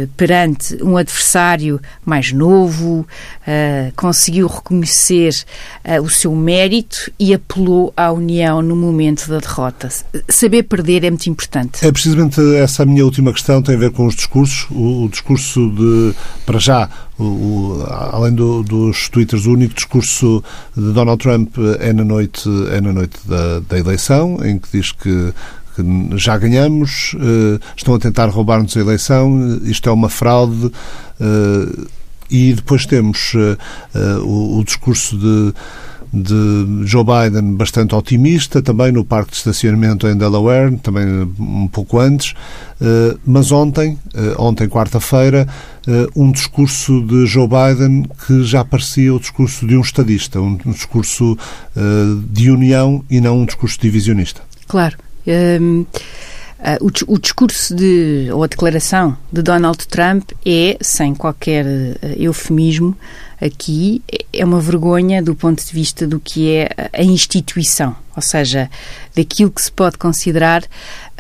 uh, 0.04 0.08
perante 0.16 0.78
um 0.84 0.98
adversário 0.98 1.82
mais 2.06 2.32
novo, 2.32 3.00
uh, 3.00 3.92
conseguiu 3.96 4.46
reconhecer 4.46 5.34
o 6.04 6.08
seu 6.08 6.36
mérito 6.36 7.12
e 7.20 7.34
apelou 7.34 7.92
à 7.98 8.12
união 8.12 8.62
no 8.62 8.76
momento 8.86 9.28
da 9.30 9.40
derrota. 9.40 9.90
Saber 10.30 10.64
perder 10.64 11.04
é 11.04 11.10
muito 11.10 11.30
importante. 11.30 11.86
É 11.86 11.92
precisamente 11.92 12.40
essa 12.56 12.84
a 12.84 12.86
minha 12.86 13.04
última 13.04 13.32
questão, 13.34 13.62
tem 13.62 13.76
a 13.76 13.78
ver 13.78 13.92
com 13.92 14.06
os 14.06 14.16
discursos. 14.16 14.68
O, 14.72 15.06
o 15.06 15.10
discurso 15.10 15.70
de, 15.72 16.14
para 16.46 16.60
já, 16.60 16.90
o, 17.18 17.24
o, 17.24 17.84
além 17.90 18.34
do, 18.34 18.64
dos 18.64 19.10
twitters, 19.10 19.46
o 19.46 19.54
único 19.54 19.74
discurso 19.74 20.44
de 20.76 20.92
Donald 20.92 21.22
Trump 21.22 21.56
é 21.80 21.94
na 21.94 22.04
noite, 22.04 22.50
é 22.72 22.82
na 22.82 22.94
noite 22.94 23.18
da, 23.26 23.60
da 23.60 23.78
eleição, 23.78 24.38
em 24.44 24.58
que 24.58 24.68
diz 24.72 24.92
que 24.92 25.34
já 26.16 26.38
ganhamos, 26.38 27.16
eh, 27.16 27.60
estão 27.76 27.96
a 27.96 28.00
tentar 28.00 28.28
roubar-nos 28.28 28.76
a 28.78 28.80
eleição, 28.80 29.60
isto 29.64 29.90
é 29.90 29.92
uma 29.92 30.10
fraude. 30.10 30.72
Eh, 31.20 31.86
e 32.30 32.54
depois 32.54 32.86
temos 32.86 33.34
eh, 33.36 34.18
o, 34.24 34.64
discurso 34.64 35.16
de 35.18 35.54
de 36.16 36.88
Joe 36.88 37.04
Biden 37.04 37.56
bastante 37.56 37.94
otimista, 37.94 38.62
também 38.62 38.92
no 38.92 39.04
parque 39.04 39.32
de 39.32 39.38
estacionamento 39.38 40.08
em 40.08 40.18
Delaware, 40.18 40.78
também 40.78 41.06
um 41.40 41.68
pouco 41.68 42.00
antes, 42.00 42.34
mas 43.26 43.52
ontem, 43.52 43.98
ontem 44.38 44.68
quarta-feira, 44.68 45.48
um 46.16 46.32
discurso 46.32 47.02
de 47.02 47.26
Joe 47.26 47.48
Biden 47.48 48.06
que 48.26 48.44
já 48.44 48.64
parecia 48.64 49.14
o 49.14 49.20
discurso 49.20 49.68
de 49.68 49.76
um 49.76 49.82
estadista, 49.82 50.40
um 50.40 50.56
discurso 50.56 51.38
de 52.30 52.50
união 52.50 53.04
e 53.10 53.20
não 53.20 53.42
um 53.42 53.46
discurso 53.46 53.80
divisionista. 53.80 54.42
Claro. 54.68 54.98
Um, 55.28 55.86
Uh, 56.66 56.84
o, 56.84 57.14
o, 57.14 57.20
discurso 57.20 57.76
de, 57.76 58.28
ou 58.34 58.44
a 58.44 58.48
declaração 58.48 59.16
de 59.32 59.44
Donald 59.44 59.88
Trump 59.88 60.32
é, 60.44 60.76
sem 60.82 61.14
qualquer 61.14 61.64
uh, 61.64 61.98
eufemismo, 62.18 62.98
aqui 63.40 64.02
é 64.34 64.44
uma 64.44 64.60
vergonha 64.60 65.22
do 65.22 65.36
ponto 65.36 65.64
de 65.64 65.72
vista 65.72 66.08
do 66.08 66.20
que 66.20 66.56
é 66.56 66.70
a 66.92 67.04
instituição, 67.04 67.96
ou 68.16 68.22
seja, 68.22 68.68
daquilo 69.16 69.52
que 69.52 69.62
se 69.62 69.72
pode 69.72 70.00
considerar 70.00 70.64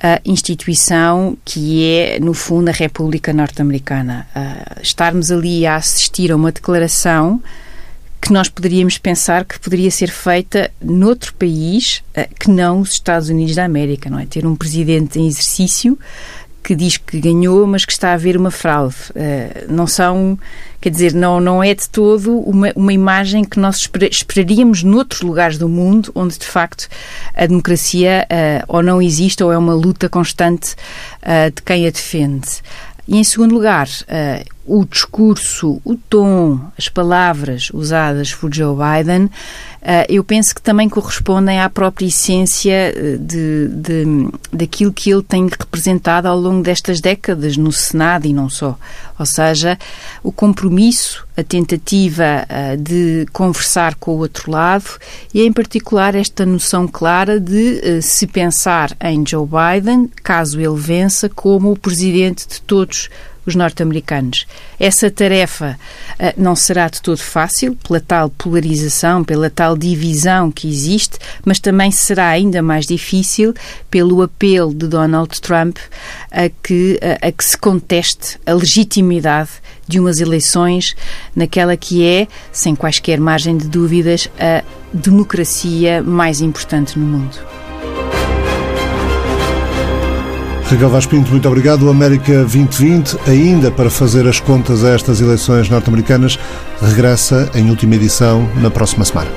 a 0.02 0.20
instituição 0.26 1.38
que 1.46 1.86
é, 1.86 2.20
no 2.20 2.34
fundo, 2.34 2.70
a 2.70 2.74
República 2.74 3.32
Norte-Americana. 3.32 4.28
Uh, 4.36 4.82
estarmos 4.82 5.30
ali 5.30 5.68
a 5.68 5.76
assistir 5.76 6.32
a 6.32 6.36
uma 6.36 6.52
declaração 6.52 7.40
que 8.26 8.34
nós 8.34 8.50
poderíamos 8.50 8.98
pensar 8.98 9.46
que 9.46 9.60
poderia 9.60 9.92
ser 9.92 10.10
feita 10.10 10.72
noutro 10.82 11.32
país 11.36 12.04
eh, 12.16 12.28
que 12.40 12.50
não 12.50 12.80
os 12.80 12.94
Estados 12.94 13.30
Unidos 13.30 13.54
da 13.54 13.64
América, 13.64 14.10
não 14.10 14.18
é? 14.18 14.26
Ter 14.26 14.48
um 14.48 14.56
presidente 14.56 15.20
em 15.20 15.28
exercício 15.28 15.96
que 16.64 16.74
diz 16.74 16.98
que 16.98 17.20
ganhou, 17.20 17.68
mas 17.68 17.86
que 17.86 17.92
está 17.92 18.10
a 18.10 18.14
haver 18.14 18.36
uma 18.36 18.50
fraude. 18.50 18.96
Uh, 19.12 19.72
não 19.72 19.86
são, 19.86 20.40
quer 20.82 20.90
dizer, 20.90 21.14
não, 21.14 21.40
não 21.40 21.64
é 21.64 21.76
de 21.76 21.88
todo 21.88 22.40
uma, 22.40 22.74
uma 22.76 22.92
imagem 22.92 23.44
que 23.44 23.60
nós 23.60 23.82
esper, 23.82 24.10
esperaríamos 24.10 24.82
noutros 24.82 25.22
lugares 25.22 25.60
do 25.60 25.70
mundo, 25.70 26.12
onde 26.16 26.40
de 26.40 26.48
facto 26.48 26.88
a 27.36 27.46
democracia 27.46 28.26
uh, 28.26 28.66
ou 28.68 28.82
não 28.82 29.00
existe 29.00 29.44
ou 29.44 29.52
é 29.52 29.58
uma 29.60 29.76
luta 29.76 30.10
constante 30.10 30.76
de 31.54 31.62
quem 31.62 31.86
a 31.86 31.92
defende. 31.92 32.48
E 33.08 33.18
em 33.18 33.24
segundo 33.24 33.54
lugar, 33.54 33.88
uh, 33.88 34.56
o 34.66 34.84
discurso, 34.84 35.80
o 35.86 35.96
tom, 35.96 36.60
as 36.78 36.90
palavras 36.90 37.70
usadas 37.72 38.34
por 38.34 38.54
Joe 38.54 38.76
Biden, 38.76 39.30
eu 40.10 40.24
penso 40.24 40.56
que 40.56 40.62
também 40.62 40.90
correspondem 40.90 41.62
à 41.62 41.70
própria 41.70 42.08
essência 42.08 42.74
eh, 42.74 43.18
de, 43.20 43.68
de, 43.68 44.28
daquilo 44.52 44.92
que 44.92 45.12
ele 45.12 45.22
tem 45.22 45.48
representado 45.48 46.28
ao 46.28 46.40
longo 46.40 46.64
destas 46.64 47.00
décadas 47.00 47.56
no 47.56 47.72
Senado 47.72 48.26
e 48.26 48.34
não 48.34 48.50
só. 48.50 48.78
Ou 49.20 49.26
seja, 49.26 49.78
o 50.24 50.32
compromisso, 50.32 51.26
a 51.38 51.44
tentativa 51.44 52.48
uh, 52.50 52.78
de 52.78 53.28
conversar 53.32 53.96
com 53.96 54.12
o 54.12 54.18
outro 54.18 54.52
lado 54.52 54.86
e, 55.34 55.42
em 55.42 55.54
particular, 55.54 56.16
esta 56.16 56.46
noção 56.46 56.88
clara 56.88 57.40
de 57.40 58.02
se 58.02 58.26
pensar 58.26 58.96
em 59.00 59.24
Joe 59.26 59.48
Biden, 59.48 60.10
caso 60.24 60.60
ele 60.60 60.76
vença, 60.76 61.30
como 61.30 61.72
o 61.72 61.78
presidente 61.78 62.48
de 62.48 62.62
todos 62.62 63.10
os 63.46 63.56
norte-americanos. 63.56 64.46
Essa 64.80 65.10
tarefa 65.10 65.78
uh, 66.14 66.34
não 66.38 66.56
será 66.56 66.88
de 66.88 67.02
todo 67.02 67.18
fácil, 67.18 67.76
pela 67.88 68.00
tal 68.00 68.30
polarização, 68.30 69.24
pela 69.24 69.50
tal 69.50 69.78
divisão 69.78 70.52
que 70.52 70.68
existe, 70.68 71.18
mas 71.46 71.60
também 71.60 71.92
será 71.92 72.30
ainda 72.30 72.62
mais 72.62 72.86
difícil 72.86 73.54
pelo 73.90 74.22
apelo 74.22 74.74
de 74.74 74.88
Donald 74.88 75.40
Trump 75.42 75.78
a 76.32 76.50
que, 76.50 77.00
a, 77.02 77.28
a 77.28 77.32
que 77.32 77.44
se 77.44 77.58
conteste 77.58 78.40
a 78.46 78.54
legitimidade 78.54 79.50
de 79.88 80.00
umas 80.00 80.20
eleições 80.20 80.96
naquela 81.36 81.78
que 81.78 82.04
é, 82.04 82.28
sem 82.52 82.76
quaisquer 82.76 83.20
margem 83.20 83.58
de 83.58 83.68
dúvidas, 83.68 84.28
a 84.40 84.64
democracia 84.94 86.02
mais 86.02 86.42
importante 86.42 86.98
no 86.98 87.06
mundo. 87.06 87.65
Raquel 90.70 90.90
Vaz 90.90 91.06
Pinto, 91.06 91.30
muito 91.30 91.48
obrigado. 91.48 91.84
O 91.84 91.90
América 91.90 92.40
2020, 92.40 93.18
ainda 93.28 93.70
para 93.70 93.90
fazer 93.90 94.28
as 94.28 94.40
contas 94.40 94.84
a 94.84 94.90
estas 94.90 95.22
eleições 95.22 95.70
norte-americanas, 95.70 96.40
regressa 96.82 97.52
em 97.54 97.70
última 97.70 97.96
edição 97.96 98.50
na 98.56 98.72
próxima 98.72 99.06
semana. 99.06 99.30